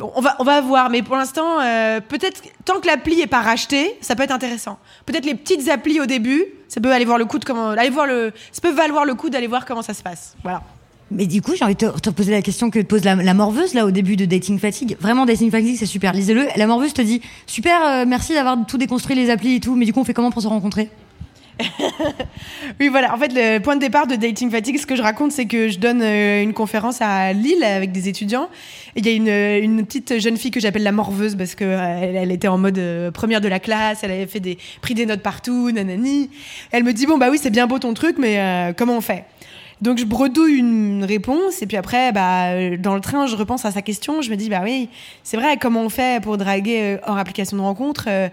[0.00, 3.40] on va, on va voir, mais pour l'instant, euh, peut-être tant que l'appli est pas
[3.40, 4.78] rachetée, ça peut être intéressant.
[5.06, 7.46] Peut-être les petites applis au début, ça peut aller voir le coup de
[7.90, 10.36] voir le, ça peut valoir le coup d'aller voir comment ça se passe.
[10.42, 10.62] Voilà.
[11.10, 13.34] Mais du coup, j'ai envie de te, te poser la question que pose la, la
[13.34, 14.96] morveuse là au début de Dating Fatigue.
[15.00, 16.12] Vraiment, Dating Fatigue, c'est super.
[16.12, 16.46] Lisez-le.
[16.54, 19.74] La morveuse te dit super, euh, merci d'avoir tout déconstruit les applis et tout.
[19.74, 20.88] Mais du coup, on fait comment pour se rencontrer?
[22.80, 23.14] Oui, voilà.
[23.14, 25.68] En fait, le point de départ de Dating Fatigue, ce que je raconte, c'est que
[25.68, 28.48] je donne euh, une conférence à Lille avec des étudiants.
[28.96, 32.12] Il y a une, une petite jeune fille que j'appelle la morveuse parce que euh,
[32.14, 35.06] elle, était en mode euh, première de la classe, elle avait fait des pris des
[35.06, 36.30] notes partout, nanani.
[36.72, 39.00] Elle me dit bon bah oui, c'est bien beau ton truc, mais euh, comment on
[39.00, 39.24] fait?
[39.80, 43.64] Donc je bredouille une réponse et puis après bah euh, dans le train je repense
[43.64, 44.90] à sa question je me dis bah oui
[45.22, 48.28] c'est vrai comment on fait pour draguer euh, hors application de rencontre euh,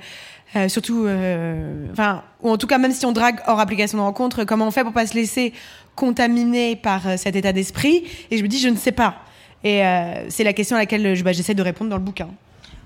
[0.56, 4.04] euh, surtout euh, enfin ou en tout cas même si on drague hors application de
[4.04, 5.54] rencontre comment on fait pour pas se laisser
[5.96, 8.04] contaminer par euh, cet état d'esprit?
[8.32, 9.16] Et je me dis je ne sais pas
[9.64, 9.82] et
[10.30, 12.28] c'est la question à laquelle je- bah, j'essaie de répondre dans le bouquin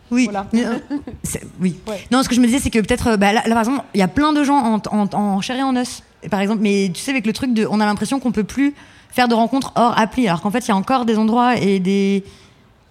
[0.09, 0.23] Oui.
[0.23, 0.47] Voilà.
[1.23, 1.75] C'est- oui.
[1.87, 1.99] Ouais.
[2.11, 3.99] Non, ce que je me disais, c'est que peut-être, bah, là, là, par exemple, il
[3.99, 6.01] y a plein de gens en, en, en chair et en os.
[6.31, 8.73] Par exemple, mais tu sais, avec le truc de, on a l'impression qu'on peut plus
[9.09, 11.79] faire de rencontres hors appli, alors qu'en fait, il y a encore des endroits et
[11.79, 12.23] des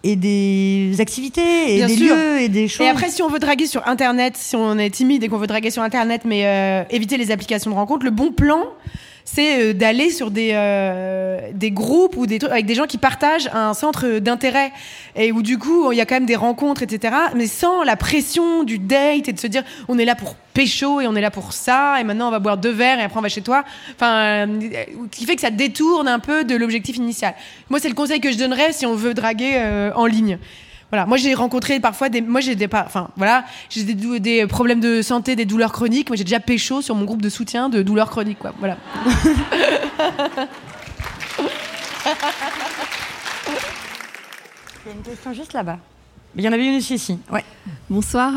[0.03, 2.14] et des activités et Bien des sûr.
[2.14, 2.86] lieux et des choses.
[2.86, 5.46] Et après, si on veut draguer sur Internet, si on est timide et qu'on veut
[5.46, 8.64] draguer sur Internet, mais euh, éviter les applications de rencontre, le bon plan,
[9.24, 12.98] c'est euh, d'aller sur des, euh, des groupes ou des trucs avec des gens qui
[12.98, 14.72] partagent un centre d'intérêt
[15.16, 17.14] et où du coup il y a quand même des rencontres, etc.
[17.34, 21.00] Mais sans la pression du date et de se dire on est là pour pécho
[21.00, 23.18] et on est là pour ça et maintenant on va boire deux verres et après
[23.18, 23.64] on va chez toi.
[23.94, 24.70] Enfin, euh,
[25.10, 27.34] qui fait que ça détourne un peu de l'objectif initial.
[27.68, 30.38] Moi, c'est le conseil que je donnerais si on veut draguer en ligne.
[30.91, 34.47] Voilà, moi j'ai rencontré parfois des, moi j'ai des, pas- enfin voilà, j'ai des, des
[34.47, 36.09] problèmes de santé, des douleurs chroniques.
[36.11, 38.53] Moi j'ai déjà pécho sur mon groupe de soutien de douleurs chroniques, quoi.
[38.59, 38.76] Voilà.
[44.84, 45.78] Il y a une question juste là-bas.
[46.36, 47.18] Il y en avait une aussi ici.
[47.32, 47.45] Ouais.
[47.88, 48.32] Bonsoir.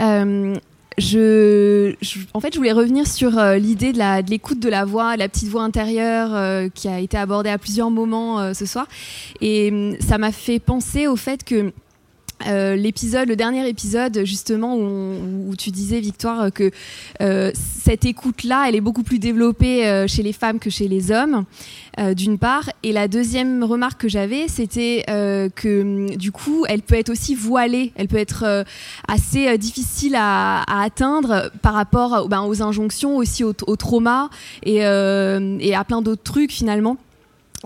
[0.00, 0.56] Euh,
[0.96, 4.68] je, je- en fait, je voulais revenir sur euh, l'idée de la- de l'écoute de,
[4.68, 8.54] la voix, la petite voix intérieure euh, qui a été abordée à plusieurs moments euh,
[8.54, 8.86] ce soir.
[9.40, 11.72] Et hum, ça m'a fait penser au fait que
[12.46, 16.70] euh, l'épisode, le dernier épisode, justement, où, tu disais, Victoire, que
[17.20, 21.10] euh, cette écoute-là, elle est beaucoup plus développée euh, chez les femmes que chez les
[21.10, 21.44] hommes,
[22.16, 22.68] d'une part.
[22.82, 27.36] Et la deuxième remarque que j'avais, c'était que, hum, du coup, elle peut être aussi
[27.36, 28.64] voilée, elle peut être
[29.06, 34.28] assez difficile à, atteindre par rapport ben, aux injonctions, aussi au, trauma
[34.64, 36.96] et, et à plein d'autres trucs, finalement.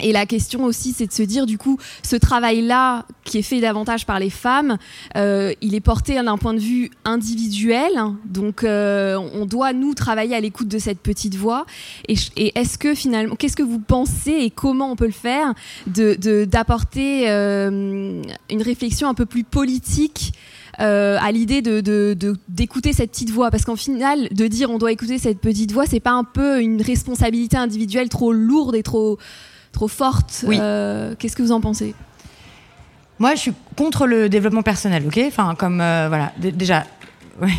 [0.00, 3.60] Et la question aussi, c'est de se dire, du coup, ce travail-là, qui est fait
[3.60, 4.78] davantage par les femmes,
[5.16, 7.92] euh, il est porté d'un point de vue individuel.
[8.24, 11.66] Donc, euh, on doit, nous, travailler à l'écoute de cette petite voix.
[12.08, 12.16] Et,
[12.58, 15.54] est-ce que, finalement, qu'est-ce que vous pensez et comment on peut le faire
[15.86, 20.32] d'apporter de, euh, une réflexion un peu plus politique
[20.80, 22.14] à l'idée de,
[22.48, 23.50] d'écouter cette petite voix?
[23.50, 26.60] Parce qu'en final de dire on doit écouter cette petite voix c'est pas un peu
[26.60, 29.18] une responsabilité individuelle trop lourde et trop
[29.72, 30.44] trop forte.
[30.46, 30.58] Oui.
[30.60, 31.94] Euh, qu'est-ce que vous en pensez?
[33.18, 35.20] Moi, je suis contre le développement personnel, ok?
[35.26, 36.84] Enfin, comme euh, voilà, déjà,
[37.42, 37.52] ouais.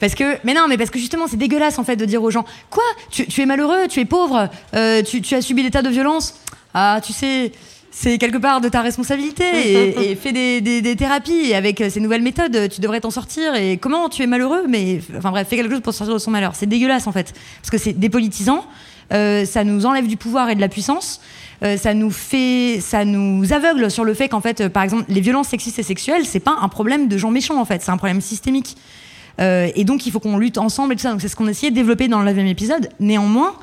[0.00, 2.30] Parce que, mais non, mais parce que justement, c'est dégueulasse en fait de dire aux
[2.30, 2.82] gens Quoi?
[3.10, 6.34] Tu, es malheureux, tu es pauvre, euh, tu, as subi des tas de violences?
[6.74, 7.52] Ah, tu sais,
[7.90, 9.44] c'est quelque part de ta responsabilité
[10.10, 11.50] et, fais des, thérapies.
[11.50, 13.54] Et avec ces nouvelles méthodes, tu devrais t'en sortir.
[13.54, 16.30] Et comment tu es malheureux Mais enfin bref, fais quelque chose pour sortir de son
[16.30, 16.52] malheur.
[16.54, 17.32] C'est dégueulasse en fait.
[17.60, 18.66] Parce que c'est dépolitisant,
[19.10, 21.20] ça nous enlève du pouvoir et de la puissance.
[21.64, 25.04] Euh, ça nous fait, ça nous aveugle sur le fait qu'en fait, euh, par exemple,
[25.08, 27.90] les violences sexistes et sexuelles, c'est pas un problème de gens méchants en fait, c'est
[27.90, 28.76] un problème systémique.
[29.40, 31.10] Euh, et donc, il faut qu'on lutte ensemble et tout ça.
[31.10, 32.90] Donc, c'est ce qu'on essayait de développer dans le 9 épisode.
[33.00, 33.54] Néanmoins,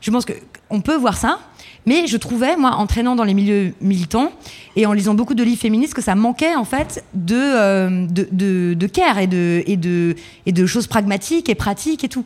[0.00, 1.38] je pense qu'on peut voir ça.
[1.84, 4.32] Mais je trouvais, moi, en traînant dans les milieux militants
[4.74, 8.86] et en lisant beaucoup de livres féministes, que ça manquait en fait de, de, de,
[8.88, 10.16] care et de, et, de,
[10.46, 12.24] et de choses pragmatiques et pratiques et tout.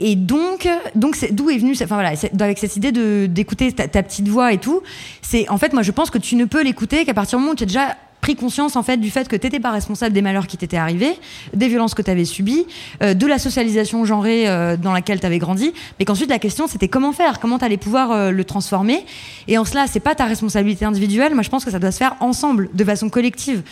[0.00, 4.02] Et donc, donc c'est d'où est venue, enfin voilà, avec cette idée de d'écouter ta,
[4.02, 4.82] petite voix et tout.
[5.22, 7.52] C'est en fait, moi, je pense que tu ne peux l'écouter qu'à partir du moment
[7.52, 10.12] où tu as déjà pris conscience en fait du fait que tu n'étais pas responsable
[10.12, 11.14] des malheurs qui t'étaient arrivés,
[11.54, 12.66] des violences que tu avais subies,
[13.02, 16.66] euh, de la socialisation genrée euh, dans laquelle tu avais grandi, mais qu'ensuite la question
[16.66, 19.04] c'était comment faire, comment tu allais pouvoir euh, le transformer?
[19.46, 21.34] Et en cela, c'est pas ta responsabilité individuelle.
[21.34, 23.62] Moi, je pense que ça doit se faire ensemble, de façon collective.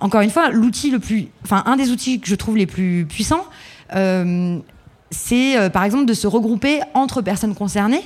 [0.00, 3.06] Encore une fois, l'outil le plus, enfin un des outils que je trouve les plus
[3.08, 3.44] puissants
[5.14, 8.02] c'est euh, par exemple de se regrouper entre personnes concernées.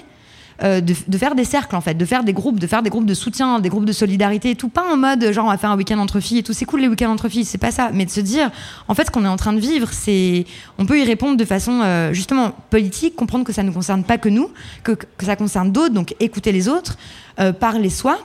[0.65, 3.07] Euh, de, faire des cercles en fait, de faire des groupes, de faire des groupes
[3.07, 5.77] de soutien, des groupes de solidarité tout, pas en mode genre on va faire un
[5.77, 8.05] week-end entre filles et tout, c'est cool les week-ends entre filles, c'est pas ça, mais
[8.05, 8.51] de se dire
[8.89, 10.47] en fait ce qu'on est en train de vivre, c'est
[10.77, 14.19] on peut y répondre de façon euh, justement politique, comprendre que ça ne concerne pas
[14.19, 14.51] que nous,
[14.83, 16.99] que, que ça concerne d'autres, donc écouter les autres,
[17.61, 18.19] parler soi,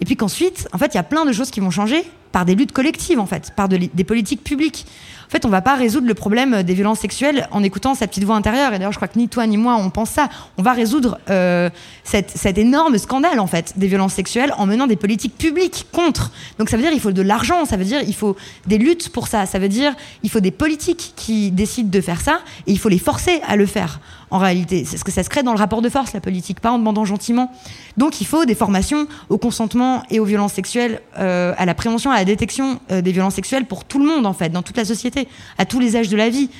[0.00, 2.44] et puis qu'ensuite en fait il y a plein de choses qui vont changer par
[2.44, 4.86] des luttes collectives en fait, par des politiques publiques.
[5.30, 8.24] En fait, on va pas résoudre le problème des violences sexuelles en écoutant sa petite
[8.24, 8.74] voix intérieure.
[8.74, 10.28] Et d'ailleurs, je crois que ni toi ni moi on pense ça.
[10.58, 11.70] On va résoudre euh,
[12.02, 16.32] cet énorme scandale en fait des violences sexuelles en menant des politiques publiques contre.
[16.58, 19.10] Donc ça veut dire il faut de l'argent, ça veut dire il faut des luttes
[19.10, 22.72] pour ça, ça veut dire il faut des politiques qui décident de faire ça et
[22.72, 24.00] il faut les forcer à le faire
[24.30, 24.84] en réalité.
[24.84, 26.78] C'est ce que ça se crée dans le rapport de force, la politique, pas en
[26.78, 27.50] demandant gentiment.
[27.96, 32.10] Donc il faut des formations au consentement et aux violences sexuelles, euh, à la prévention,
[32.10, 34.76] à la détection euh, des violences sexuelles pour tout le monde, en fait, dans toute
[34.76, 35.28] la société,
[35.58, 36.50] à tous les âges de la vie.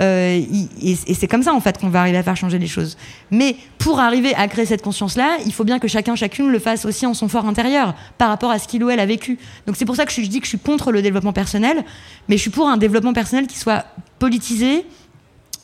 [0.00, 0.40] Euh,
[0.82, 2.96] et, c'est comme ça en fait qu'on va arriver à faire changer les choses.
[3.30, 6.84] Mais pour arriver à créer cette conscience-là, il faut bien que chacun, chacune le fasse
[6.86, 9.38] aussi en son fort intérieur par rapport à ce qu'il ou elle a vécu.
[9.66, 11.84] Donc c'est pour ça que je dis que je suis contre le développement personnel,
[12.28, 13.84] mais je suis pour un développement personnel qui soit
[14.18, 14.86] politisé,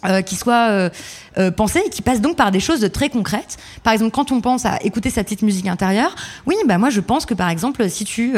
[0.09, 0.91] euh, qui soit euh,
[1.39, 3.57] euh, pensé et qui passe donc par des choses très concrètes.
[3.83, 6.15] Par exemple, quand on pense à écouter sa petite musique intérieure,
[6.47, 8.35] oui, bah moi je pense que par exemple, si tu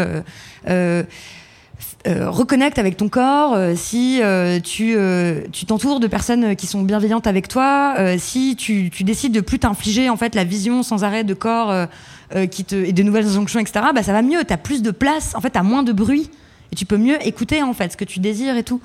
[2.07, 4.21] reconnectes avec ton corps, si
[4.63, 4.97] tu
[5.67, 10.09] t'entoures de personnes qui sont bienveillantes avec toi, si tu, tu décides de plus t'infliger
[10.09, 11.87] en fait la vision sans arrêt de corps
[12.51, 13.87] qui te et de nouvelles injonctions, etc.
[13.95, 14.45] Bah ça va mieux.
[14.45, 16.31] T'as plus de place, en fait, t'as moins de bruit
[16.73, 18.81] et tu peux mieux écouter en fait ce que tu désires et tout.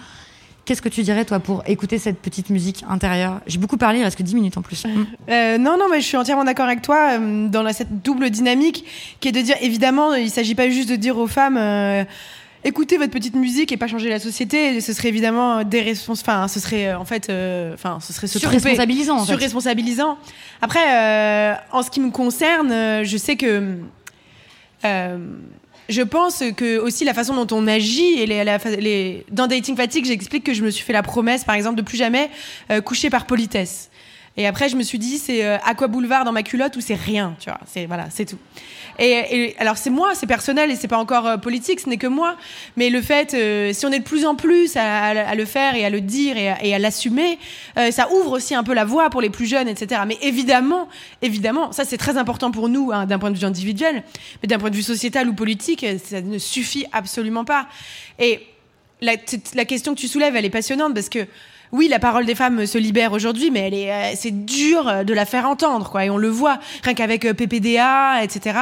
[0.65, 3.41] Qu'est-ce que tu dirais, toi, pour écouter cette petite musique intérieure?
[3.47, 4.83] J'ai beaucoup parlé, il reste que 10 minutes en plus.
[5.29, 8.85] Euh, non, non, mais je suis entièrement d'accord avec toi euh, dans cette double dynamique
[9.19, 11.57] qui est de dire, évidemment, il ne s'agit pas juste de dire aux femmes.
[11.57, 12.03] Euh,
[12.63, 15.93] écoutez votre petite musique et pas changer la société, ce serait évidemment des.
[16.09, 17.31] Enfin, ce serait en fait,
[17.73, 19.17] enfin, ce serait se surresponsabilisant.
[19.17, 19.33] En fait.
[19.33, 20.17] Surresponsabilisant.
[20.61, 23.77] Après, en ce qui me concerne, je sais que
[25.89, 28.43] je pense que aussi la façon dont on agit et les,
[28.79, 29.25] les...
[29.31, 31.97] dans dating fatigue, j'explique que je me suis fait la promesse, par exemple, de plus
[31.97, 32.29] jamais
[32.71, 33.89] euh, coucher par politesse.
[34.35, 36.95] Et après, je me suis dit, c'est euh, Aqua Boulevard dans ma culotte ou c'est
[36.95, 37.59] rien, tu vois.
[37.67, 38.39] C'est voilà, c'est tout.
[38.99, 42.07] Et, alors c'est moi, c'est personnel et c'est pas encore euh, politique, ce n'est que
[42.07, 42.37] moi.
[42.77, 45.85] Mais le fait, euh, si on est de plus en plus à, le faire et
[45.85, 47.39] à le dire et à, l'assumer,
[47.77, 50.01] euh, ça ouvre aussi un peu la voie pour les plus jeunes, etc.
[50.07, 50.87] Mais évidemment,
[51.21, 54.03] évidemment, ça c'est très important pour nous hein, d'un point de vue individuel,
[54.41, 57.67] mais d'un point de vue sociétal ou politique, ça ne suffit absolument pas.
[58.19, 58.41] Et
[59.01, 61.27] la question que tu soulèves, elle est passionnante parce que
[61.73, 65.03] oui, la parole des femmes se libère aujourd'hui, mais elle est, euh, c'est dur euh,
[65.03, 66.05] de la faire entendre, quoi.
[66.05, 68.59] Et on le voit, rien qu'avec euh, PPDA, etc.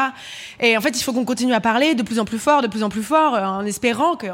[0.62, 2.68] Et en fait, il faut qu'on continue à parler de plus en plus fort, de
[2.68, 4.28] plus en plus fort, en espérant que,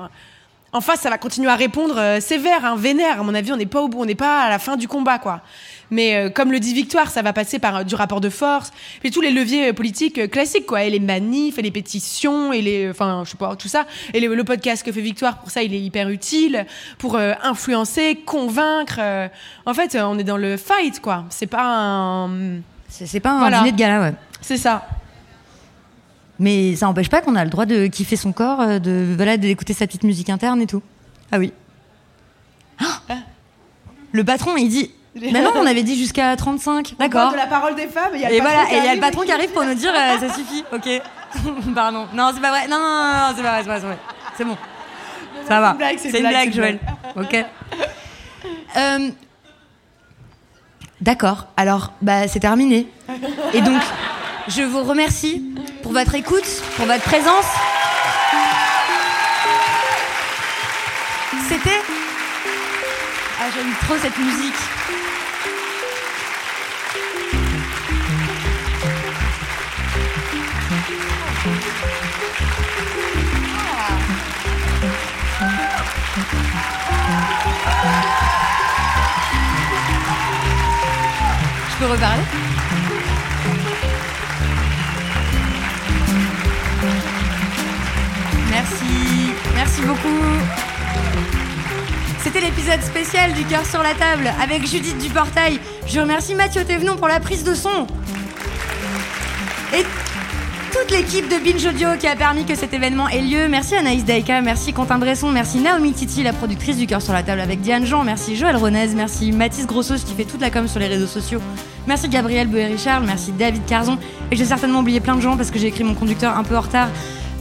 [0.78, 3.20] en face, ça va continuer à répondre euh, sévère, hein, vénère.
[3.20, 4.88] À mon avis, on n'est pas au bout, on n'est pas à la fin du
[4.88, 5.42] combat, quoi.
[5.90, 8.72] Mais euh, comme le dit Victoire, ça va passer par euh, du rapport de force,
[9.00, 12.90] puis tous les leviers politiques classiques, quoi, et les manifs, et les pétitions, et les,
[12.92, 13.86] enfin, je sais pas, tout ça.
[14.14, 16.66] Et le, le podcast que fait Victoire, pour ça, il est hyper utile
[17.00, 19.00] pour influencer, convaincre.
[19.66, 21.26] en fait, on est dans le fight, quoi.
[21.30, 22.60] C'est pas un.
[22.90, 23.58] C'est pas un Voilà.
[23.60, 24.14] dîner de gala, ouais.
[24.42, 24.86] C'est ça.
[26.40, 29.38] Mais ça n'empêche pas qu'on a le droit de kiffer son corps, euh, de voilà,
[29.38, 30.84] d'écouter sa petite musique interne et tout.
[31.32, 31.52] Ah oui.
[32.80, 32.86] Ah
[34.12, 34.92] le patron, il dit.
[35.16, 36.94] Mais non, on avait dit jusqu'à 35.
[36.94, 37.32] On D'accord.
[37.32, 38.14] de la parole des femmes.
[38.14, 39.02] Et, il y a le Et patron voilà, qui et il y a le arrive
[39.02, 41.02] patron qui arrive pour nous dire euh, ça suffit, ok.
[41.76, 42.06] Pardon.
[42.14, 42.68] Non, c'est pas vrai.
[42.68, 43.98] Non, non, non, non, c'est pas vrai, c'est pas vrai.
[44.38, 44.58] C'est bon.
[45.48, 45.78] Ça va.
[45.98, 46.80] c'est une une blague, Joël.
[47.16, 47.36] Ok.
[48.76, 49.10] Euh,
[51.02, 51.48] D'accord.
[51.58, 52.88] Alors, bah, c'est terminé.
[53.54, 53.82] Et donc,
[54.48, 55.44] je vous remercie
[55.84, 56.46] pour votre écoute,
[56.76, 57.46] pour votre présence.
[61.48, 61.82] C'était.
[63.40, 64.54] Ah, j'aime trop cette musique.
[81.70, 82.47] Je peux reparler?
[89.58, 90.08] Merci, beaucoup.
[92.22, 95.60] C'était l'épisode spécial du cœur sur la table avec Judith Duportail.
[95.88, 97.88] Je remercie Mathieu Thévenon pour la prise de son.
[99.74, 99.84] Et
[100.72, 103.48] toute l'équipe de Binge Audio qui a permis que cet événement ait lieu.
[103.48, 107.24] Merci Anaïs Daika, merci Quentin Bresson, merci Naomi Titi, la productrice du cœur sur la
[107.24, 110.68] table avec Diane Jean, merci Joël Ronez, merci Mathis Grossos qui fait toute la com
[110.68, 111.42] sur les réseaux sociaux,
[111.88, 113.98] merci Gabriel Boer-Richard, merci David Carzon.
[114.30, 116.56] Et j'ai certainement oublié plein de gens parce que j'ai écrit mon conducteur un peu
[116.56, 116.90] en retard.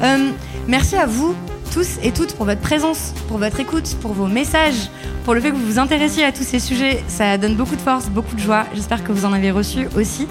[0.00, 0.30] Euh,
[0.66, 1.36] merci à vous
[1.76, 4.88] tous et toutes pour votre présence, pour votre écoute, pour vos messages,
[5.26, 7.04] pour le fait que vous vous intéressiez à tous ces sujets.
[7.06, 8.64] Ça donne beaucoup de force, beaucoup de joie.
[8.74, 10.26] J'espère que vous en avez reçu aussi.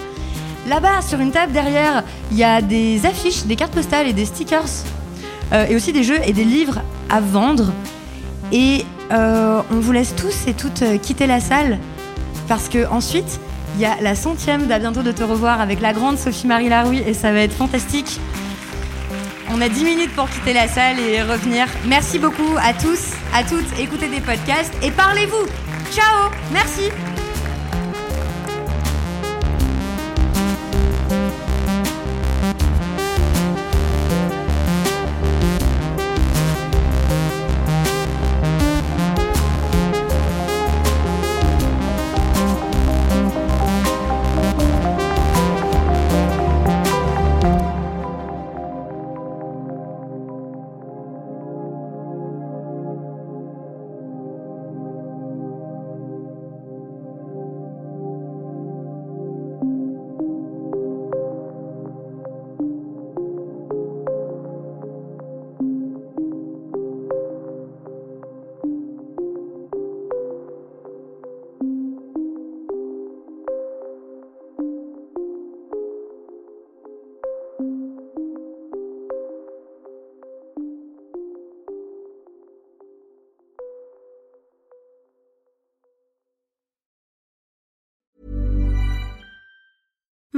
[0.67, 4.25] Là-bas, sur une table derrière, il y a des affiches, des cartes postales et des
[4.25, 4.65] stickers.
[5.53, 6.81] Euh, et aussi des jeux et des livres
[7.11, 7.71] à vendre.
[8.51, 11.77] Et euh, on vous laisse tous et toutes euh, quitter la salle
[12.47, 13.39] parce que ensuite,
[13.75, 17.03] il y a la centième d'à bientôt de te revoir avec la grande Sophie-Marie Laroui
[17.05, 18.19] et ça va être fantastique.
[19.51, 21.67] On a 10 minutes pour quitter la salle et revenir.
[21.85, 23.79] Merci beaucoup à tous, à toutes.
[23.79, 25.45] Écoutez des podcasts et parlez-vous.
[25.91, 26.89] Ciao Merci